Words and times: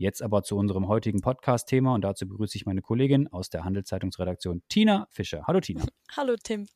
Jetzt 0.00 0.22
aber 0.22 0.42
zu 0.42 0.56
unserem 0.56 0.88
heutigen 0.88 1.20
Podcast-Thema 1.20 1.94
und 1.94 2.00
dazu 2.00 2.26
begrüße 2.26 2.56
ich 2.56 2.64
meine 2.64 2.80
Kollegin 2.80 3.28
aus 3.28 3.50
der 3.50 3.64
Handelszeitungsredaktion 3.64 4.62
Tina 4.70 5.06
Fischer. 5.10 5.44
Hallo 5.46 5.60
Tina. 5.60 5.84
Hallo 6.16 6.36
Tim. 6.42 6.66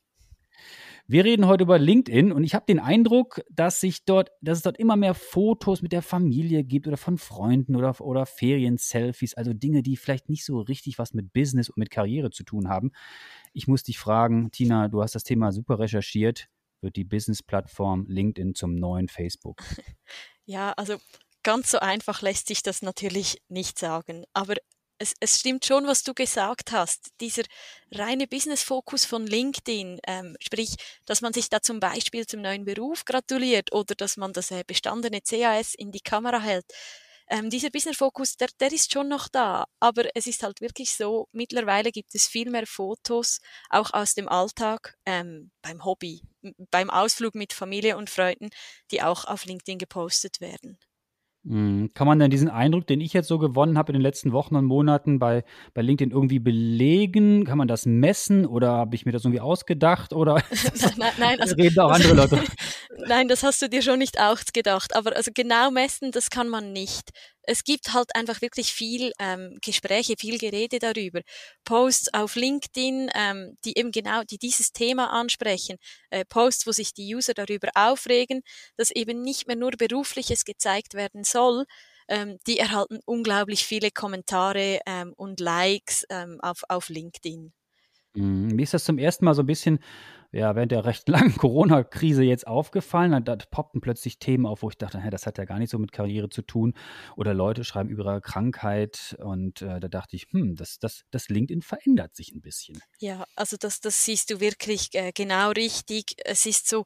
Wir 1.07 1.25
reden 1.25 1.47
heute 1.47 1.65
über 1.65 1.79
LinkedIn 1.79 2.33
und 2.33 2.45
ich 2.45 2.55
habe 2.55 2.67
den 2.67 2.79
Eindruck, 2.79 3.41
dass 3.49 3.81
sich 3.81 4.05
dort, 4.05 4.29
dass 4.43 4.59
es 4.59 4.63
dort 4.63 4.77
immer 4.77 4.97
mehr 4.97 5.15
Fotos 5.15 5.81
mit 5.81 5.93
der 5.93 6.03
Familie 6.03 6.65
gibt 6.65 6.87
oder 6.87 6.99
von 6.99 7.17
Freunden 7.17 7.77
oder, 7.77 7.99
oder 8.03 8.27
Ferien-Selfies, 8.27 9.33
also 9.33 9.55
Dinge, 9.55 9.83
die 9.83 9.97
vielleicht 9.97 10.29
nicht 10.29 10.45
so 10.45 10.61
richtig 10.61 10.99
was 10.99 11.15
mit 11.15 11.33
Business 11.33 11.71
und 11.71 11.79
mit 11.79 11.91
Karriere 11.91 12.29
zu 12.29 12.45
tun 12.45 12.69
haben. 12.69 12.93
Ich 13.55 13.67
muss 13.67 13.85
dich 13.85 13.99
fragen, 13.99 14.51
Tina, 14.51 14.89
du 14.89 15.01
hast 15.01 15.15
das 15.15 15.25
Thema 15.25 15.51
super 15.51 15.79
recherchiert. 15.79 16.49
Wird 16.83 16.97
die 16.97 17.05
Business-Plattform 17.05 18.05
LinkedIn 18.07 18.55
zum 18.55 18.75
neuen 18.75 19.09
Facebook? 19.09 19.63
Ja, 20.47 20.73
also 20.73 20.97
ganz 21.45 21.71
so 21.71 21.79
einfach 21.79 22.23
lässt 22.23 22.49
sich 22.49 22.63
das 22.63 22.83
natürlich 22.83 23.41
nicht 23.49 23.79
sagen. 23.79 24.25
Aber 24.33 24.57
es, 24.99 25.15
es 25.21 25.41
stimmt 25.41 25.65
schon, 25.65 25.87
was 25.87 26.03
du 26.03 26.15
gesagt 26.15 26.73
hast. 26.73 27.11
Dieser 27.21 27.43
reine 27.93 28.27
Business-Fokus 28.27 29.05
von 29.05 29.27
LinkedIn, 29.27 30.01
ähm, 30.07 30.37
sprich, 30.41 30.77
dass 31.05 31.21
man 31.21 31.33
sich 31.33 31.49
da 31.49 31.61
zum 31.61 31.81
Beispiel 31.81 32.27
zum 32.27 32.41
neuen 32.41 32.65
Beruf 32.65 33.05
gratuliert 33.05 33.73
oder 33.73 33.95
dass 33.95 34.17
man 34.17 34.33
das 34.33 34.51
äh, 34.51 34.65
bestandene 34.67 35.21
CAS 35.21 35.75
in 35.75 35.93
die 35.93 36.01
Kamera 36.01 36.41
hält. 36.41 36.67
Ähm, 37.29 37.49
dieser 37.49 37.71
Business-Fokus, 37.71 38.37
der, 38.37 38.49
der 38.61 38.71
ist 38.73 38.93
schon 38.93 39.09
noch 39.09 39.29
da, 39.29 39.65
aber 39.81 40.05
es 40.15 40.27
ist 40.27 40.43
halt 40.43 40.61
wirklich 40.61 40.95
so, 40.95 41.27
mittlerweile 41.33 41.91
gibt 41.91 42.15
es 42.15 42.29
viel 42.29 42.51
mehr 42.51 42.67
Fotos, 42.67 43.41
auch 43.71 43.95
aus 43.95 44.15
dem 44.15 44.29
Alltag, 44.29 44.97
ähm, 45.07 45.51
beim 45.63 45.85
Hobby, 45.85 46.23
beim 46.71 46.91
Ausflug 46.91 47.35
mit 47.35 47.55
Familie 47.55 47.97
und 47.97 48.11
Freunden, 48.11 48.51
die 48.91 49.03
auch 49.03 49.25
auf 49.25 49.47
LinkedIn 49.47 49.79
gepostet 49.79 50.41
werden. 50.41 50.79
Mhm. 51.45 51.91
Kann 51.93 52.07
man 52.07 52.19
denn 52.19 52.31
diesen 52.31 52.49
Eindruck, 52.49 52.87
den 52.87 53.01
ich 53.01 53.13
jetzt 53.13 53.29
so 53.29 53.39
gewonnen 53.39 53.77
habe 53.77 53.93
in 53.93 53.95
den 53.95 54.03
letzten 54.03 54.33
Wochen 54.33 54.57
und 54.57 54.65
Monaten 54.65 55.19
bei, 55.19 55.45
bei 55.75 55.83
LinkedIn 55.83 56.11
irgendwie 56.11 56.39
belegen? 56.39 57.45
Kann 57.45 57.59
man 57.59 57.69
das 57.69 57.85
messen 57.85 58.47
oder 58.47 58.73
habe 58.73 58.97
ich 58.97 59.05
mir 59.05 59.13
das 59.13 59.25
irgendwie 59.25 59.41
ausgedacht 59.41 60.15
oder 60.15 60.43
nein, 60.97 61.13
nein, 61.19 61.39
also, 61.41 61.55
reden 61.57 61.79
auch 61.81 61.91
andere 61.91 62.15
Leute? 62.15 62.41
nein, 63.07 63.29
das 63.29 63.43
hast 63.43 63.61
du 63.61 63.69
dir 63.69 63.83
schon 63.83 63.99
nicht 63.99 64.19
ausgedacht. 64.19 64.97
Aber 64.97 65.15
also 65.15 65.31
genau 65.35 65.71
messen, 65.71 66.13
das 66.13 66.31
kann 66.31 66.49
man 66.49 66.73
nicht 66.73 67.11
es 67.47 67.65
gibt 67.65 67.93
halt 67.93 68.15
einfach 68.15 68.41
wirklich 68.41 68.73
viel 68.73 69.13
ähm, 69.19 69.59
Gespräche, 69.63 70.15
viel 70.19 70.39
Gerede 70.39 70.79
darüber. 70.79 71.21
Posts 71.65 72.15
auf 72.15 72.37
LinkedIn, 72.37 73.11
ähm, 73.15 73.57
die 73.65 73.77
eben 73.79 73.91
genau, 73.91 74.23
die 74.23 74.39
dieses 74.39 74.73
Thema 74.73 75.11
ansprechen. 75.11 75.77
Äh, 76.11 76.25
Posts, 76.25 76.67
wo 76.67 76.73
sich 76.73 76.93
die 76.95 77.15
User 77.15 77.35
darüber 77.35 77.69
aufregen, 77.75 78.43
dass 78.77 78.91
eben 78.91 79.23
nicht 79.23 79.47
mehr 79.47 79.57
nur 79.57 79.73
Berufliches 79.73 80.45
gezeigt 80.45 80.95
werden 80.95 81.25
soll. 81.25 81.65
Ähm, 82.09 82.39
die 82.47 82.59
erhalten 82.59 83.01
unglaublich 83.07 83.65
viele 83.65 83.91
Kommentare 83.91 84.81
ähm, 84.87 85.15
und 85.17 85.41
Likes 85.41 86.05
ähm, 86.11 86.39
auf, 86.43 86.63
auf 86.69 86.89
LinkedIn. 86.89 87.53
Mhm. 88.15 88.49
Mir 88.49 88.63
ist 88.63 88.75
das 88.75 88.85
zum 88.85 88.99
ersten 88.99 89.25
Mal 89.25 89.35
so 89.35 89.43
ein 89.43 89.47
bisschen 89.47 89.81
ja, 90.35 90.57
während 90.57 90.73
der 90.73 90.85
recht 90.85 91.09
langen 91.09 91.35
Corona-Krise 91.39 92.25
jetzt 92.25 92.47
aufgefallen. 92.47 93.25
Da, 93.25 93.37
poppten 93.37 93.81
plötzlich 93.81 94.19
Themen 94.19 94.47
auf, 94.47 94.63
wo 94.63 94.69
ich 94.69 94.77
dachte, 94.77 95.01
hä, 95.01 95.11
das 95.11 95.27
hat 95.27 95.39
ja 95.39 95.45
gar 95.45 95.59
nicht 95.59 95.71
so 95.71 95.79
mit 95.79 95.93
Karriere 95.93 96.29
zu 96.29 96.43
tun. 96.43 96.75
Oder 97.17 97.35
Leute 97.35 97.63
schreiben 97.63 97.89
über 97.89 98.05
ihre 98.05 98.21
Krankheit 98.21 99.17
und 99.21 99.63
äh, 99.63 99.79
da 99.79 99.89
dachte 99.89 100.17
ich, 100.17 100.27
hm, 100.31 100.57
das, 100.57 100.79
das, 100.79 101.05
das 101.11 101.29
LinkedIn 101.29 101.63
verändert 101.63 102.17
sich 102.17 102.33
ein 102.33 102.41
bisschen. 102.41 102.81
Ja, 102.99 103.25
also 103.37 103.57
das, 103.57 103.81
das 103.81 104.05
siehst 104.05 104.31
du 104.31 104.41
wirklich 104.41 104.91
äh, 104.95 105.13
genau 105.13 105.51
richtig. 105.51 106.17
Es 106.25 106.47
ist 106.47 106.69
so, 106.69 106.85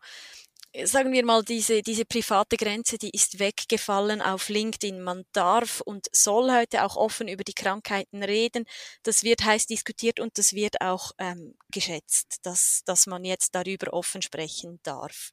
sagen 0.84 1.12
wir 1.12 1.25
mal, 1.25 1.43
diese, 1.43 1.83
diese 1.83 2.05
private 2.05 2.56
Grenze, 2.56 2.99
die 2.99 3.11
ist 3.11 3.39
weggefallen 3.39 4.23
auf 4.23 4.49
LinkedIn. 4.49 5.03
Man 5.03 5.25
darf 5.33 5.81
und 5.81 6.06
soll 6.12 6.51
heute 6.53 6.84
auch 6.84 6.97
offen 6.97 7.29
über 7.29 7.45
die 7.45 7.55
Krankheiten 7.55 8.23
reden. 8.23 8.65
Das 9.03 9.23
wird 9.23 9.45
heiß 9.45 9.67
diskutiert 9.67 10.21
und 10.21 10.39
das 10.39 10.53
wird 10.53 10.81
auch 10.81 11.12
ähm, 11.19 11.55
geschätzt, 11.73 12.39
dass, 12.43 12.83
dass 12.84 13.06
man 13.06 13.25
jetzt 13.25 13.55
darüber 13.55 13.93
offen 13.93 14.23
sprechen 14.23 14.81
darf. 14.83 15.33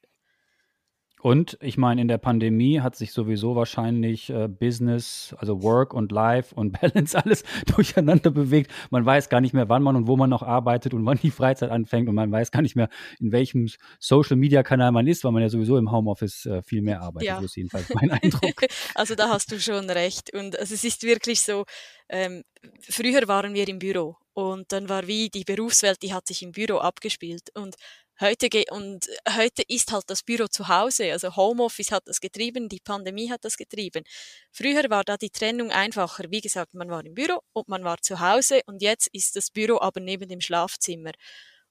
Und 1.26 1.58
ich 1.60 1.76
meine, 1.76 2.00
in 2.00 2.06
der 2.06 2.18
Pandemie 2.18 2.82
hat 2.82 2.94
sich 2.94 3.10
sowieso 3.10 3.56
wahrscheinlich 3.56 4.30
äh, 4.30 4.46
Business, 4.46 5.34
also 5.38 5.60
Work 5.60 5.92
und 5.92 6.12
Life 6.12 6.54
und 6.54 6.70
Balance 6.80 7.18
alles 7.18 7.42
durcheinander 7.74 8.30
bewegt. 8.30 8.70
Man 8.90 9.04
weiß 9.04 9.28
gar 9.28 9.40
nicht 9.40 9.52
mehr, 9.52 9.68
wann 9.68 9.82
man 9.82 9.96
und 9.96 10.06
wo 10.06 10.16
man 10.16 10.30
noch 10.30 10.44
arbeitet 10.44 10.94
und 10.94 11.04
wann 11.04 11.18
die 11.18 11.32
Freizeit 11.32 11.72
anfängt 11.72 12.08
und 12.08 12.14
man 12.14 12.30
weiß 12.30 12.52
gar 12.52 12.62
nicht 12.62 12.76
mehr, 12.76 12.88
in 13.18 13.32
welchem 13.32 13.68
Social 13.98 14.36
Media 14.36 14.62
Kanal 14.62 14.92
man 14.92 15.08
ist, 15.08 15.24
weil 15.24 15.32
man 15.32 15.42
ja 15.42 15.48
sowieso 15.48 15.76
im 15.78 15.90
Homeoffice 15.90 16.46
äh, 16.46 16.62
viel 16.62 16.80
mehr 16.80 17.02
arbeitet. 17.02 17.26
Ja. 17.26 17.34
Das 17.34 17.46
ist 17.46 17.56
jedenfalls 17.56 17.92
mein 17.92 18.10
Eindruck. 18.22 18.64
also 18.94 19.16
da 19.16 19.28
hast 19.28 19.50
du 19.50 19.58
schon 19.58 19.90
recht. 19.90 20.32
Und 20.32 20.56
also 20.56 20.74
es 20.74 20.84
ist 20.84 21.02
wirklich 21.02 21.40
so, 21.40 21.64
ähm, 22.08 22.44
früher 22.78 23.26
waren 23.26 23.52
wir 23.52 23.66
im 23.66 23.80
Büro 23.80 24.14
und 24.32 24.70
dann 24.70 24.88
war 24.88 25.08
wie 25.08 25.28
die 25.28 25.42
Berufswelt, 25.42 26.02
die 26.04 26.14
hat 26.14 26.28
sich 26.28 26.44
im 26.44 26.52
Büro 26.52 26.76
abgespielt 26.76 27.50
und 27.54 27.74
heute 28.20 28.48
geht 28.48 28.70
und 28.70 29.06
heute 29.36 29.62
ist 29.68 29.92
halt 29.92 30.04
das 30.08 30.22
Büro 30.22 30.46
zu 30.46 30.68
Hause, 30.68 31.12
also 31.12 31.36
Homeoffice 31.36 31.90
hat 31.90 32.06
das 32.06 32.20
getrieben, 32.20 32.68
die 32.68 32.80
Pandemie 32.80 33.30
hat 33.30 33.44
das 33.44 33.56
getrieben. 33.56 34.04
Früher 34.52 34.88
war 34.90 35.04
da 35.04 35.16
die 35.16 35.30
Trennung 35.30 35.70
einfacher. 35.70 36.24
Wie 36.30 36.40
gesagt, 36.40 36.74
man 36.74 36.90
war 36.90 37.04
im 37.04 37.14
Büro 37.14 37.40
und 37.52 37.68
man 37.68 37.84
war 37.84 37.98
zu 38.00 38.20
Hause 38.20 38.60
und 38.66 38.82
jetzt 38.82 39.08
ist 39.12 39.36
das 39.36 39.50
Büro 39.50 39.80
aber 39.80 40.00
neben 40.00 40.28
dem 40.28 40.40
Schlafzimmer. 40.40 41.12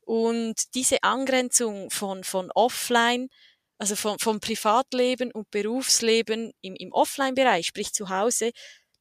Und 0.02 0.76
diese 0.76 1.02
Angrenzung 1.02 1.90
von, 1.90 2.24
von 2.24 2.52
offline, 2.54 3.30
also 3.78 3.96
von, 3.96 4.20
vom 4.20 4.40
Privatleben 4.40 5.32
und 5.32 5.50
Berufsleben 5.50 6.52
im, 6.62 6.76
im 6.76 6.92
Offline-Bereich, 6.94 7.66
sprich 7.66 7.92
zu 7.92 8.10
Hause, 8.10 8.52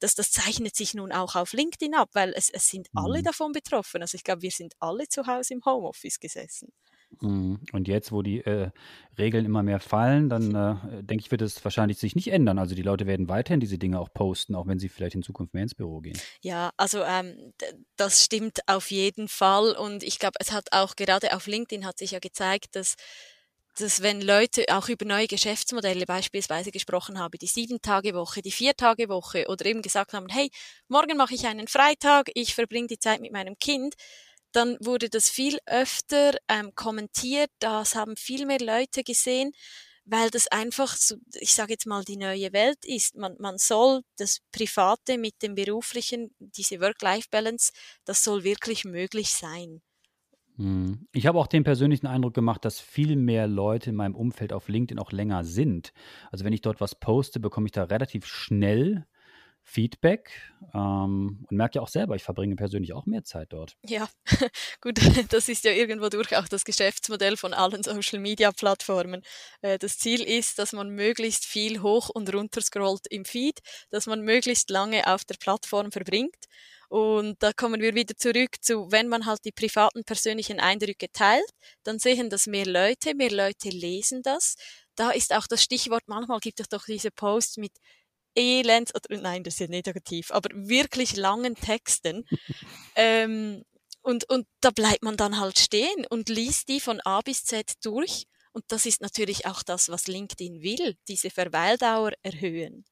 das, 0.00 0.14
das 0.14 0.32
zeichnet 0.32 0.74
sich 0.74 0.94
nun 0.94 1.12
auch 1.12 1.34
auf 1.34 1.52
LinkedIn 1.52 1.94
ab, 1.94 2.10
weil 2.14 2.32
es, 2.34 2.50
es 2.50 2.68
sind 2.68 2.88
alle 2.94 3.20
mhm. 3.20 3.24
davon 3.24 3.52
betroffen. 3.52 4.02
Also 4.02 4.16
ich 4.16 4.24
glaube, 4.24 4.42
wir 4.42 4.50
sind 4.50 4.74
alle 4.78 5.08
zu 5.08 5.26
Hause 5.26 5.54
im 5.54 5.64
Homeoffice 5.64 6.18
gesessen. 6.18 6.72
Mhm. 7.20 7.60
Und 7.72 7.88
jetzt, 7.88 8.12
wo 8.12 8.22
die 8.22 8.40
äh, 8.40 8.70
Regeln 9.18 9.44
immer 9.44 9.62
mehr 9.62 9.80
fallen, 9.80 10.28
dann 10.28 10.54
äh, 10.54 11.02
denke 11.02 11.22
ich, 11.24 11.30
wird 11.30 11.42
es 11.42 11.64
wahrscheinlich 11.64 11.98
sich 11.98 12.14
nicht 12.14 12.28
ändern. 12.28 12.58
Also 12.58 12.74
die 12.74 12.82
Leute 12.82 13.06
werden 13.06 13.28
weiterhin 13.28 13.60
diese 13.60 13.78
Dinge 13.78 13.98
auch 13.98 14.12
posten, 14.12 14.54
auch 14.54 14.66
wenn 14.66 14.78
sie 14.78 14.88
vielleicht 14.88 15.14
in 15.14 15.22
Zukunft 15.22 15.54
mehr 15.54 15.62
ins 15.62 15.74
Büro 15.74 16.00
gehen. 16.00 16.18
Ja, 16.40 16.70
also 16.76 17.02
ähm, 17.02 17.52
das 17.96 18.24
stimmt 18.24 18.60
auf 18.66 18.90
jeden 18.90 19.28
Fall. 19.28 19.72
Und 19.72 20.02
ich 20.02 20.18
glaube, 20.18 20.36
es 20.40 20.52
hat 20.52 20.68
auch 20.72 20.96
gerade 20.96 21.34
auf 21.34 21.46
LinkedIn 21.46 21.86
hat 21.86 21.98
sich 21.98 22.12
ja 22.12 22.18
gezeigt, 22.18 22.76
dass 22.76 22.96
dass 23.76 24.02
wenn 24.02 24.20
Leute 24.20 24.64
auch 24.68 24.88
über 24.88 25.04
neue 25.04 25.26
Geschäftsmodelle 25.26 26.06
beispielsweise 26.06 26.70
gesprochen 26.70 27.18
haben, 27.18 27.36
die 27.40 27.46
Sieben-Tage-Woche, 27.46 28.40
die 28.40 28.52
Vier-Tage-Woche 28.52 29.46
oder 29.48 29.66
eben 29.66 29.82
gesagt 29.82 30.12
haben, 30.12 30.28
hey, 30.28 30.50
morgen 30.88 31.16
mache 31.16 31.34
ich 31.34 31.46
einen 31.46 31.66
Freitag, 31.66 32.30
ich 32.34 32.54
verbringe 32.54 32.86
die 32.86 32.98
Zeit 32.98 33.20
mit 33.20 33.32
meinem 33.32 33.58
Kind, 33.58 33.94
dann 34.54 34.76
wurde 34.80 35.08
das 35.10 35.28
viel 35.28 35.58
öfter 35.66 36.32
ähm, 36.48 36.74
kommentiert, 36.74 37.50
das 37.58 37.94
haben 37.94 38.16
viel 38.16 38.46
mehr 38.46 38.60
Leute 38.60 39.02
gesehen, 39.02 39.52
weil 40.04 40.30
das 40.30 40.48
einfach, 40.48 40.96
so, 40.96 41.16
ich 41.34 41.54
sage 41.54 41.72
jetzt 41.72 41.86
mal, 41.86 42.04
die 42.04 42.16
neue 42.16 42.52
Welt 42.52 42.84
ist. 42.84 43.16
Man, 43.16 43.36
man 43.38 43.58
soll 43.58 44.02
das 44.16 44.40
Private 44.52 45.18
mit 45.18 45.42
dem 45.42 45.54
Beruflichen, 45.54 46.34
diese 46.38 46.80
Work-Life-Balance, 46.80 47.72
das 48.04 48.22
soll 48.22 48.44
wirklich 48.44 48.84
möglich 48.84 49.30
sein. 49.30 49.80
Hm. 50.56 51.08
Ich 51.12 51.26
habe 51.26 51.38
auch 51.38 51.48
den 51.48 51.64
persönlichen 51.64 52.06
Eindruck 52.06 52.34
gemacht, 52.34 52.64
dass 52.64 52.78
viel 52.78 53.16
mehr 53.16 53.48
Leute 53.48 53.90
in 53.90 53.96
meinem 53.96 54.14
Umfeld 54.14 54.52
auf 54.52 54.68
LinkedIn 54.68 55.00
auch 55.00 55.10
länger 55.10 55.42
sind. 55.42 55.92
Also 56.30 56.44
wenn 56.44 56.52
ich 56.52 56.60
dort 56.60 56.80
was 56.80 56.94
poste, 56.94 57.40
bekomme 57.40 57.66
ich 57.66 57.72
da 57.72 57.84
relativ 57.84 58.26
schnell 58.26 59.04
Feedback 59.64 60.30
ähm, 60.74 61.46
und 61.48 61.56
merke 61.56 61.76
ja 61.76 61.82
auch 61.82 61.88
selber, 61.88 62.14
ich 62.14 62.22
verbringe 62.22 62.54
persönlich 62.54 62.92
auch 62.92 63.06
mehr 63.06 63.24
Zeit 63.24 63.52
dort. 63.52 63.76
Ja, 63.82 64.08
gut, 64.80 65.00
das 65.30 65.48
ist 65.48 65.64
ja 65.64 65.72
irgendwo 65.72 66.10
durch 66.10 66.36
auch 66.36 66.46
das 66.48 66.64
Geschäftsmodell 66.64 67.36
von 67.36 67.54
allen 67.54 67.82
Social-Media-Plattformen. 67.82 69.22
Äh, 69.62 69.78
das 69.78 69.98
Ziel 69.98 70.22
ist, 70.22 70.58
dass 70.58 70.72
man 70.72 70.90
möglichst 70.90 71.46
viel 71.46 71.80
hoch 71.80 72.10
und 72.10 72.32
runter 72.32 72.60
scrollt 72.60 73.06
im 73.08 73.24
Feed, 73.24 73.60
dass 73.90 74.06
man 74.06 74.20
möglichst 74.20 74.68
lange 74.70 75.06
auf 75.06 75.24
der 75.24 75.36
Plattform 75.36 75.90
verbringt. 75.90 76.44
Und 76.88 77.42
da 77.42 77.52
kommen 77.52 77.80
wir 77.80 77.94
wieder 77.94 78.16
zurück 78.16 78.56
zu, 78.60 78.92
wenn 78.92 79.08
man 79.08 79.26
halt 79.26 79.44
die 79.44 79.52
privaten 79.52 80.04
persönlichen 80.04 80.60
Eindrücke 80.60 81.10
teilt, 81.10 81.48
dann 81.82 81.98
sehen 81.98 82.30
das 82.30 82.46
mehr 82.46 82.66
Leute, 82.66 83.14
mehr 83.14 83.32
Leute 83.32 83.70
lesen 83.70 84.22
das. 84.22 84.54
Da 84.94 85.10
ist 85.10 85.34
auch 85.34 85.46
das 85.46 85.62
Stichwort, 85.62 86.04
manchmal 86.06 86.38
gibt 86.38 86.60
es 86.60 86.68
doch 86.68 86.84
diese 86.84 87.10
Posts 87.10 87.56
mit 87.56 87.72
elend, 88.36 88.92
oder 88.94 89.20
nein, 89.20 89.42
das 89.42 89.54
ist 89.54 89.60
ja 89.60 89.66
negativ, 89.68 90.30
aber 90.30 90.50
wirklich 90.52 91.16
langen 91.16 91.54
Texten. 91.54 92.24
ähm, 92.96 93.64
Und, 94.02 94.28
und 94.28 94.46
da 94.60 94.70
bleibt 94.70 95.02
man 95.02 95.16
dann 95.16 95.38
halt 95.40 95.58
stehen 95.58 96.06
und 96.10 96.28
liest 96.28 96.68
die 96.68 96.80
von 96.80 97.00
A 97.06 97.22
bis 97.22 97.44
Z 97.44 97.72
durch. 97.82 98.26
Und 98.52 98.64
das 98.68 98.84
ist 98.84 99.00
natürlich 99.00 99.46
auch 99.46 99.62
das, 99.62 99.88
was 99.88 100.06
LinkedIn 100.08 100.60
will, 100.60 100.96
diese 101.08 101.30
Verweildauer 101.30 102.12
erhöhen. 102.22 102.84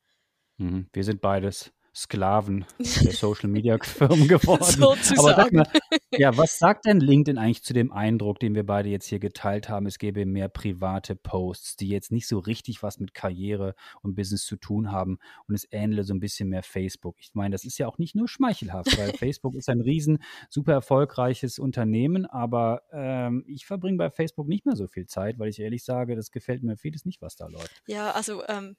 Mhm. 0.57 0.89
Wir 0.93 1.05
sind 1.05 1.21
beides 1.21 1.71
Sklaven 1.95 2.65
der 2.79 3.13
Social 3.13 3.49
Media 3.49 3.77
Firmen 3.83 4.27
geworden. 4.27 4.65
Sozusagen. 4.65 5.19
Aber 5.19 5.35
sag 5.35 5.53
mal, 5.53 5.67
ja, 6.13 6.37
was 6.37 6.59
sagt 6.59 6.87
denn 6.87 7.01
LinkedIn 7.01 7.39
eigentlich 7.39 7.63
zu 7.63 7.75
dem 7.75 7.93
Eindruck, 7.93 8.41
den 8.41 8.55
wir 8.55 8.65
beide 8.65 8.89
jetzt 8.89 9.07
hier 9.07 9.19
geteilt 9.19 9.69
haben, 9.69 9.87
es 9.87 9.99
gäbe 9.99 10.25
mehr 10.25 10.49
private 10.49 11.17
Posts, 11.17 11.77
die 11.77 11.89
jetzt 11.89 12.11
nicht 12.11 12.27
so 12.27 12.39
richtig 12.39 12.83
was 12.83 12.99
mit 12.99 13.15
Karriere 13.15 13.75
und 14.03 14.15
Business 14.15 14.45
zu 14.45 14.57
tun 14.57 14.91
haben 14.91 15.19
und 15.47 15.55
es 15.55 15.67
ähnele 15.71 16.05
so 16.05 16.15
ein 16.15 16.21
bisschen 16.21 16.49
mehr 16.49 16.63
Facebook. 16.63 17.17
Ich 17.19 17.31
meine, 17.35 17.53
das 17.53 17.65
ist 17.65 17.79
ja 17.79 17.87
auch 17.89 17.99
nicht 17.99 18.15
nur 18.15 18.29
schmeichelhaft, 18.29 18.99
weil 18.99 19.13
Facebook 19.19 19.55
ist 19.55 19.69
ein 19.69 19.81
riesen, 19.81 20.23
super 20.49 20.73
erfolgreiches 20.73 21.59
Unternehmen, 21.59 22.25
aber 22.27 22.83
ähm, 22.93 23.45
ich 23.47 23.67
verbringe 23.67 23.99
bei 23.99 24.11
Facebook 24.11 24.49
nicht 24.49 24.65
mehr 24.65 24.77
so 24.77 24.87
viel 24.87 25.07
Zeit, 25.07 25.39
weil 25.39 25.49
ich 25.49 25.61
ehrlich 25.61 25.85
sage, 25.85 26.17
das 26.17 26.31
gefällt 26.31 26.63
mir 26.63 26.77
vieles 26.77 27.05
nicht, 27.05 27.21
was 27.21 27.37
da 27.37 27.49
läuft. 27.49 27.83
Ja, 27.87 28.13
also 28.13 28.43
ähm, 28.49 28.77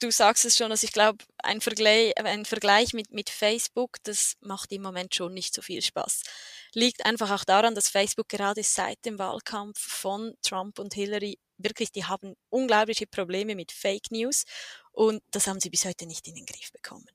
du 0.00 0.10
sagst 0.10 0.44
es 0.44 0.56
schon, 0.56 0.70
also 0.70 0.84
ich 0.84 0.92
glaube, 0.92 1.24
ein 1.38 1.60
Vergleich, 1.60 2.12
ein 2.18 2.44
Vergleich 2.44 2.92
mit, 2.92 3.10
mit 3.12 3.30
Facebook, 3.30 3.96
das 4.04 4.34
macht 4.40 4.72
im 4.72 4.82
Moment 4.82 5.14
schon 5.14 5.34
nicht 5.34 5.54
so 5.54 5.62
viel 5.62 5.82
Spaß. 5.82 6.22
Liegt 6.74 7.04
einfach 7.06 7.30
auch 7.30 7.44
daran, 7.44 7.74
dass 7.74 7.88
Facebook 7.88 8.28
gerade 8.28 8.62
seit 8.62 9.04
dem 9.04 9.18
Wahlkampf 9.18 9.78
von 9.78 10.34
Trump 10.42 10.78
und 10.78 10.94
Hillary 10.94 11.38
wirklich, 11.58 11.92
die 11.92 12.04
haben 12.04 12.34
unglaubliche 12.50 13.06
Probleme 13.06 13.54
mit 13.54 13.72
Fake 13.72 14.10
News 14.10 14.44
und 14.92 15.22
das 15.30 15.46
haben 15.46 15.60
sie 15.60 15.70
bis 15.70 15.84
heute 15.84 16.06
nicht 16.06 16.26
in 16.28 16.34
den 16.34 16.46
Griff 16.46 16.70
bekommen. 16.72 17.06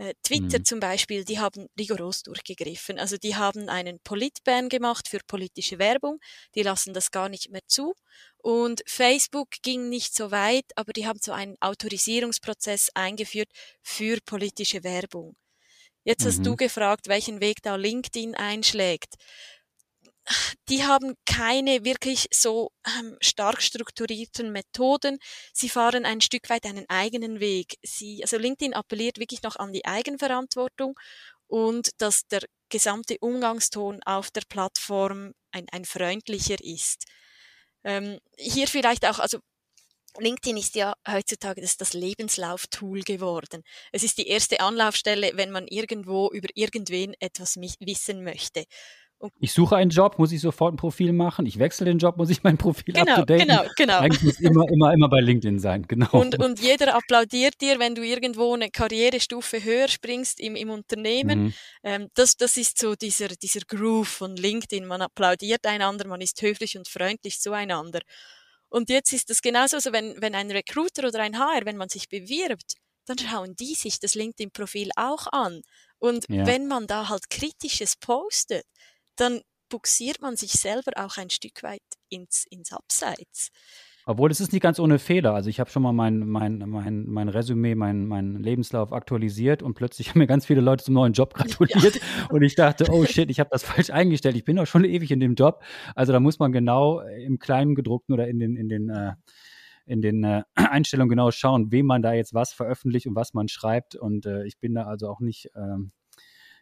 Äh, 0.00 0.14
Twitter 0.22 0.60
mhm. 0.60 0.64
zum 0.64 0.80
Beispiel, 0.80 1.26
die 1.26 1.40
haben 1.40 1.66
rigoros 1.78 2.22
durchgegriffen. 2.22 2.98
Also 2.98 3.18
die 3.18 3.36
haben 3.36 3.68
einen 3.68 4.00
Politban 4.00 4.70
gemacht 4.70 5.08
für 5.08 5.18
politische 5.26 5.78
Werbung. 5.78 6.18
Die 6.54 6.62
lassen 6.62 6.94
das 6.94 7.10
gar 7.10 7.28
nicht 7.28 7.50
mehr 7.50 7.60
zu. 7.66 7.92
Und 8.38 8.82
Facebook 8.86 9.50
ging 9.62 9.90
nicht 9.90 10.14
so 10.14 10.30
weit, 10.30 10.64
aber 10.74 10.94
die 10.94 11.06
haben 11.06 11.18
so 11.22 11.32
einen 11.32 11.56
Autorisierungsprozess 11.60 12.88
eingeführt 12.94 13.50
für 13.82 14.16
politische 14.24 14.82
Werbung. 14.84 15.36
Jetzt 16.02 16.22
mhm. 16.22 16.28
hast 16.28 16.46
du 16.46 16.52
mhm. 16.52 16.56
gefragt, 16.56 17.08
welchen 17.08 17.42
Weg 17.42 17.58
da 17.62 17.76
LinkedIn 17.76 18.34
einschlägt 18.34 19.16
die 20.68 20.84
haben 20.84 21.14
keine 21.26 21.84
wirklich 21.84 22.26
so 22.32 22.70
ähm, 22.86 23.16
stark 23.20 23.62
strukturierten 23.62 24.52
Methoden. 24.52 25.18
Sie 25.52 25.68
fahren 25.68 26.04
ein 26.04 26.20
Stück 26.20 26.48
weit 26.50 26.66
einen 26.66 26.86
eigenen 26.88 27.40
Weg. 27.40 27.74
Sie, 27.82 28.22
also 28.22 28.38
LinkedIn 28.38 28.74
appelliert 28.74 29.18
wirklich 29.18 29.42
noch 29.42 29.56
an 29.56 29.72
die 29.72 29.84
Eigenverantwortung 29.84 30.94
und 31.46 31.90
dass 32.00 32.26
der 32.28 32.42
gesamte 32.68 33.16
Umgangston 33.20 34.00
auf 34.04 34.30
der 34.30 34.42
Plattform 34.48 35.32
ein, 35.50 35.66
ein 35.72 35.84
freundlicher 35.84 36.62
ist. 36.62 37.04
Ähm, 37.82 38.18
hier 38.36 38.68
vielleicht 38.68 39.06
auch, 39.06 39.18
also 39.18 39.38
LinkedIn 40.18 40.56
ist 40.56 40.74
ja 40.74 40.94
heutzutage 41.08 41.60
das, 41.60 41.76
das 41.76 41.92
Lebenslauftool 41.92 43.02
geworden. 43.02 43.62
Es 43.92 44.02
ist 44.02 44.18
die 44.18 44.26
erste 44.26 44.60
Anlaufstelle, 44.60 45.32
wenn 45.34 45.50
man 45.50 45.66
irgendwo 45.68 46.30
über 46.30 46.48
irgendwen 46.54 47.14
etwas 47.20 47.56
wissen 47.56 48.24
möchte. 48.24 48.64
Ich 49.38 49.52
suche 49.52 49.76
einen 49.76 49.90
Job, 49.90 50.18
muss 50.18 50.32
ich 50.32 50.40
sofort 50.40 50.72
ein 50.72 50.76
Profil 50.76 51.12
machen. 51.12 51.44
Ich 51.44 51.58
wechsle 51.58 51.84
den 51.84 51.98
Job, 51.98 52.16
muss 52.16 52.30
ich 52.30 52.42
mein 52.42 52.56
Profil 52.56 52.94
genau, 52.94 53.12
up-to-date 53.12 53.40
Genau, 53.40 53.62
genau. 53.76 53.98
Eigentlich 53.98 54.22
muss 54.22 54.40
immer, 54.40 54.66
immer, 54.70 54.92
immer 54.94 55.08
bei 55.08 55.20
LinkedIn 55.20 55.58
sein, 55.58 55.86
genau. 55.86 56.10
Und, 56.12 56.38
und 56.42 56.60
jeder 56.60 56.94
applaudiert 56.94 57.60
dir, 57.60 57.78
wenn 57.78 57.94
du 57.94 58.02
irgendwo 58.02 58.54
eine 58.54 58.70
Karrierestufe 58.70 59.62
höher 59.62 59.88
springst 59.88 60.40
im, 60.40 60.56
im 60.56 60.70
Unternehmen. 60.70 61.44
Mhm. 61.44 61.54
Ähm, 61.82 62.08
das, 62.14 62.36
das 62.36 62.56
ist 62.56 62.78
so 62.78 62.94
dieser, 62.94 63.28
dieser 63.28 63.60
Groove 63.60 64.08
von 64.08 64.36
LinkedIn. 64.36 64.86
Man 64.86 65.02
applaudiert 65.02 65.66
einander, 65.66 66.06
man 66.06 66.22
ist 66.22 66.40
höflich 66.40 66.78
und 66.78 66.88
freundlich 66.88 67.40
zueinander. 67.40 68.00
Und 68.70 68.88
jetzt 68.88 69.12
ist 69.12 69.28
das 69.28 69.42
genauso, 69.42 69.76
also 69.76 69.92
wenn, 69.92 70.14
wenn 70.22 70.34
ein 70.34 70.50
Recruiter 70.50 71.06
oder 71.08 71.20
ein 71.20 71.38
HR, 71.38 71.66
wenn 71.66 71.76
man 71.76 71.88
sich 71.88 72.08
bewirbt, 72.08 72.74
dann 73.04 73.18
schauen 73.18 73.56
die 73.56 73.74
sich 73.74 73.98
das 73.98 74.14
LinkedIn-Profil 74.14 74.90
auch 74.96 75.26
an. 75.32 75.62
Und 75.98 76.26
ja. 76.28 76.46
wenn 76.46 76.68
man 76.68 76.86
da 76.86 77.08
halt 77.08 77.28
Kritisches 77.28 77.96
postet, 77.96 78.64
dann 79.20 79.40
buxiert 79.68 80.20
man 80.20 80.36
sich 80.36 80.52
selber 80.52 80.92
auch 80.96 81.16
ein 81.16 81.30
Stück 81.30 81.62
weit 81.62 81.80
ins, 82.08 82.44
ins 82.50 82.72
Abseits. 82.72 83.50
Obwohl 84.06 84.30
es 84.30 84.40
ist 84.40 84.52
nicht 84.52 84.62
ganz 84.62 84.80
ohne 84.80 84.98
Fehler. 84.98 85.34
Also 85.34 85.50
ich 85.50 85.60
habe 85.60 85.70
schon 85.70 85.82
mal 85.82 85.92
mein, 85.92 86.26
mein, 86.26 86.58
mein, 86.66 87.04
mein 87.06 87.28
Resümee, 87.28 87.74
mein, 87.74 88.06
mein 88.06 88.34
Lebenslauf 88.36 88.92
aktualisiert 88.92 89.62
und 89.62 89.74
plötzlich 89.74 90.08
haben 90.10 90.18
mir 90.18 90.26
ganz 90.26 90.46
viele 90.46 90.60
Leute 90.60 90.84
zum 90.84 90.94
neuen 90.94 91.12
Job 91.12 91.34
gratuliert. 91.34 91.96
Ja. 91.96 92.02
Und 92.30 92.42
ich 92.42 92.54
dachte, 92.54 92.86
oh 92.90 93.04
shit, 93.04 93.30
ich 93.30 93.38
habe 93.38 93.50
das 93.52 93.62
falsch 93.64 93.90
eingestellt. 93.90 94.36
Ich 94.36 94.44
bin 94.44 94.56
doch 94.56 94.66
schon 94.66 94.84
ewig 94.84 95.10
in 95.10 95.20
dem 95.20 95.34
Job. 95.34 95.62
Also 95.94 96.12
da 96.12 96.20
muss 96.20 96.38
man 96.38 96.50
genau 96.50 97.00
im 97.00 97.38
kleinen 97.38 97.74
gedruckten 97.74 98.14
oder 98.14 98.26
in 98.26 98.38
den, 98.38 98.56
in 98.56 98.68
den 98.68 98.88
äh, 98.88 99.12
in 99.86 100.02
den 100.02 100.24
äh, 100.24 100.42
Einstellungen 100.54 101.10
genau 101.10 101.30
schauen, 101.30 101.70
wem 101.72 101.86
man 101.86 102.02
da 102.02 102.12
jetzt 102.12 102.32
was 102.32 102.52
veröffentlicht 102.52 103.06
und 103.06 103.16
was 103.16 103.34
man 103.34 103.48
schreibt. 103.48 103.96
Und 103.96 104.24
äh, 104.26 104.44
ich 104.44 104.58
bin 104.58 104.74
da 104.74 104.84
also 104.84 105.08
auch 105.08 105.20
nicht 105.20 105.50
ähm, 105.54 105.92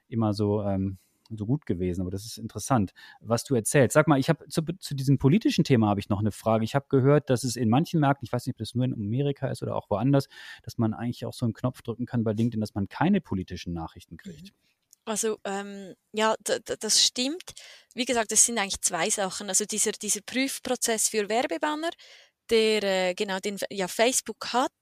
immer 0.08 0.32
so 0.32 0.62
ähm, 0.62 0.98
so 1.36 1.46
gut 1.46 1.66
gewesen. 1.66 2.00
Aber 2.00 2.10
das 2.10 2.24
ist 2.24 2.38
interessant, 2.38 2.92
was 3.20 3.44
du 3.44 3.54
erzählst. 3.54 3.94
Sag 3.94 4.08
mal, 4.08 4.18
ich 4.18 4.28
habe 4.28 4.48
zu, 4.48 4.62
zu, 4.78 4.94
diesem 4.94 5.18
politischen 5.18 5.64
Thema 5.64 5.88
habe 5.88 6.00
ich 6.00 6.08
noch 6.08 6.20
eine 6.20 6.32
Frage. 6.32 6.64
Ich 6.64 6.74
habe 6.74 6.86
gehört, 6.88 7.30
dass 7.30 7.44
es 7.44 7.56
in 7.56 7.68
manchen 7.68 8.00
Märkten, 8.00 8.24
ich 8.24 8.32
weiß 8.32 8.46
nicht, 8.46 8.54
ob 8.54 8.58
das 8.58 8.74
nur 8.74 8.84
in 8.84 8.94
Amerika 8.94 9.48
ist 9.48 9.62
oder 9.62 9.76
auch 9.76 9.90
woanders, 9.90 10.28
dass 10.62 10.78
man 10.78 10.94
eigentlich 10.94 11.26
auch 11.26 11.34
so 11.34 11.46
einen 11.46 11.54
Knopf 11.54 11.82
drücken 11.82 12.06
kann 12.06 12.24
bei 12.24 12.32
LinkedIn, 12.32 12.60
dass 12.60 12.74
man 12.74 12.88
keine 12.88 13.20
politischen 13.20 13.72
Nachrichten 13.72 14.16
kriegt. 14.16 14.52
Mhm. 14.52 14.68
Also 15.08 15.38
ähm, 15.44 15.94
ja, 16.12 16.34
das 16.80 17.02
stimmt. 17.02 17.54
Wie 17.94 18.04
gesagt, 18.04 18.30
es 18.30 18.44
sind 18.44 18.58
eigentlich 18.58 18.82
zwei 18.82 19.08
Sachen. 19.08 19.48
Also 19.48 19.64
dieser, 19.64 19.92
dieser 19.92 20.20
Prüfprozess 20.20 21.08
für 21.08 21.30
Werbebanner, 21.30 21.90
der 22.50 22.82
äh, 22.82 23.14
genau 23.14 23.38
den 23.38 23.56
ja 23.70 23.88
Facebook 23.88 24.52
hat, 24.52 24.72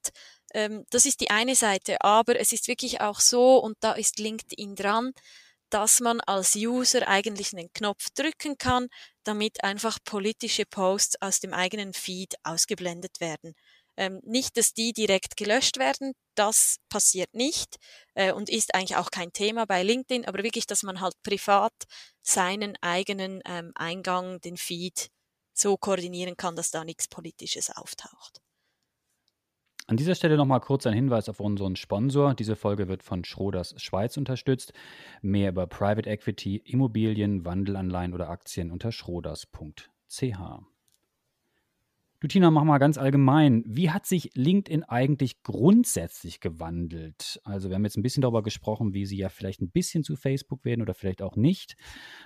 ähm, 0.52 0.84
das 0.90 1.06
ist 1.06 1.20
die 1.20 1.30
eine 1.30 1.54
Seite. 1.54 2.00
Aber 2.00 2.38
es 2.38 2.52
ist 2.52 2.66
wirklich 2.66 3.00
auch 3.00 3.20
so, 3.20 3.58
und 3.58 3.76
da 3.80 3.92
ist 3.92 4.18
LinkedIn 4.18 4.74
dran, 4.74 5.12
dass 5.76 6.00
man 6.00 6.22
als 6.22 6.56
User 6.56 7.06
eigentlich 7.06 7.52
einen 7.52 7.70
Knopf 7.74 8.08
drücken 8.14 8.56
kann, 8.56 8.88
damit 9.24 9.62
einfach 9.62 9.98
politische 10.02 10.64
Posts 10.64 11.20
aus 11.20 11.38
dem 11.38 11.52
eigenen 11.52 11.92
Feed 11.92 12.34
ausgeblendet 12.44 13.20
werden. 13.20 13.52
Ähm, 13.98 14.22
nicht, 14.24 14.56
dass 14.56 14.72
die 14.72 14.94
direkt 14.94 15.36
gelöscht 15.36 15.76
werden, 15.76 16.14
das 16.34 16.76
passiert 16.88 17.34
nicht 17.34 17.76
äh, 18.14 18.32
und 18.32 18.48
ist 18.48 18.74
eigentlich 18.74 18.96
auch 18.96 19.10
kein 19.10 19.34
Thema 19.34 19.66
bei 19.66 19.82
LinkedIn, 19.82 20.24
aber 20.24 20.42
wirklich, 20.42 20.66
dass 20.66 20.82
man 20.82 21.02
halt 21.02 21.12
privat 21.22 21.74
seinen 22.22 22.78
eigenen 22.80 23.42
ähm, 23.44 23.72
Eingang, 23.74 24.40
den 24.40 24.56
Feed 24.56 25.10
so 25.52 25.76
koordinieren 25.76 26.38
kann, 26.38 26.56
dass 26.56 26.70
da 26.70 26.84
nichts 26.84 27.06
Politisches 27.06 27.68
auftaucht. 27.68 28.40
An 29.88 29.96
dieser 29.96 30.16
Stelle 30.16 30.36
nochmal 30.36 30.60
kurz 30.60 30.84
ein 30.86 30.94
Hinweis 30.94 31.28
auf 31.28 31.38
unseren 31.38 31.76
Sponsor. 31.76 32.34
Diese 32.34 32.56
Folge 32.56 32.88
wird 32.88 33.04
von 33.04 33.24
Schroders 33.24 33.72
Schweiz 33.80 34.16
unterstützt. 34.16 34.72
Mehr 35.22 35.50
über 35.50 35.68
Private 35.68 36.10
Equity, 36.10 36.56
Immobilien, 36.56 37.44
Wandelanleihen 37.44 38.12
oder 38.12 38.28
Aktien 38.28 38.72
unter 38.72 38.90
schroders.ch. 38.90 40.40
Du 42.26 42.28
Tina, 42.28 42.50
mach 42.50 42.64
mal 42.64 42.78
ganz 42.78 42.98
allgemein. 42.98 43.62
Wie 43.68 43.90
hat 43.90 44.04
sich 44.04 44.32
LinkedIn 44.34 44.82
eigentlich 44.82 45.44
grundsätzlich 45.44 46.40
gewandelt? 46.40 47.40
Also 47.44 47.68
wir 47.68 47.76
haben 47.76 47.84
jetzt 47.84 47.96
ein 47.96 48.02
bisschen 48.02 48.20
darüber 48.22 48.42
gesprochen, 48.42 48.94
wie 48.94 49.06
sie 49.06 49.16
ja 49.16 49.28
vielleicht 49.28 49.62
ein 49.62 49.70
bisschen 49.70 50.02
zu 50.02 50.16
Facebook 50.16 50.64
werden 50.64 50.82
oder 50.82 50.92
vielleicht 50.92 51.22
auch 51.22 51.36
nicht. 51.36 51.76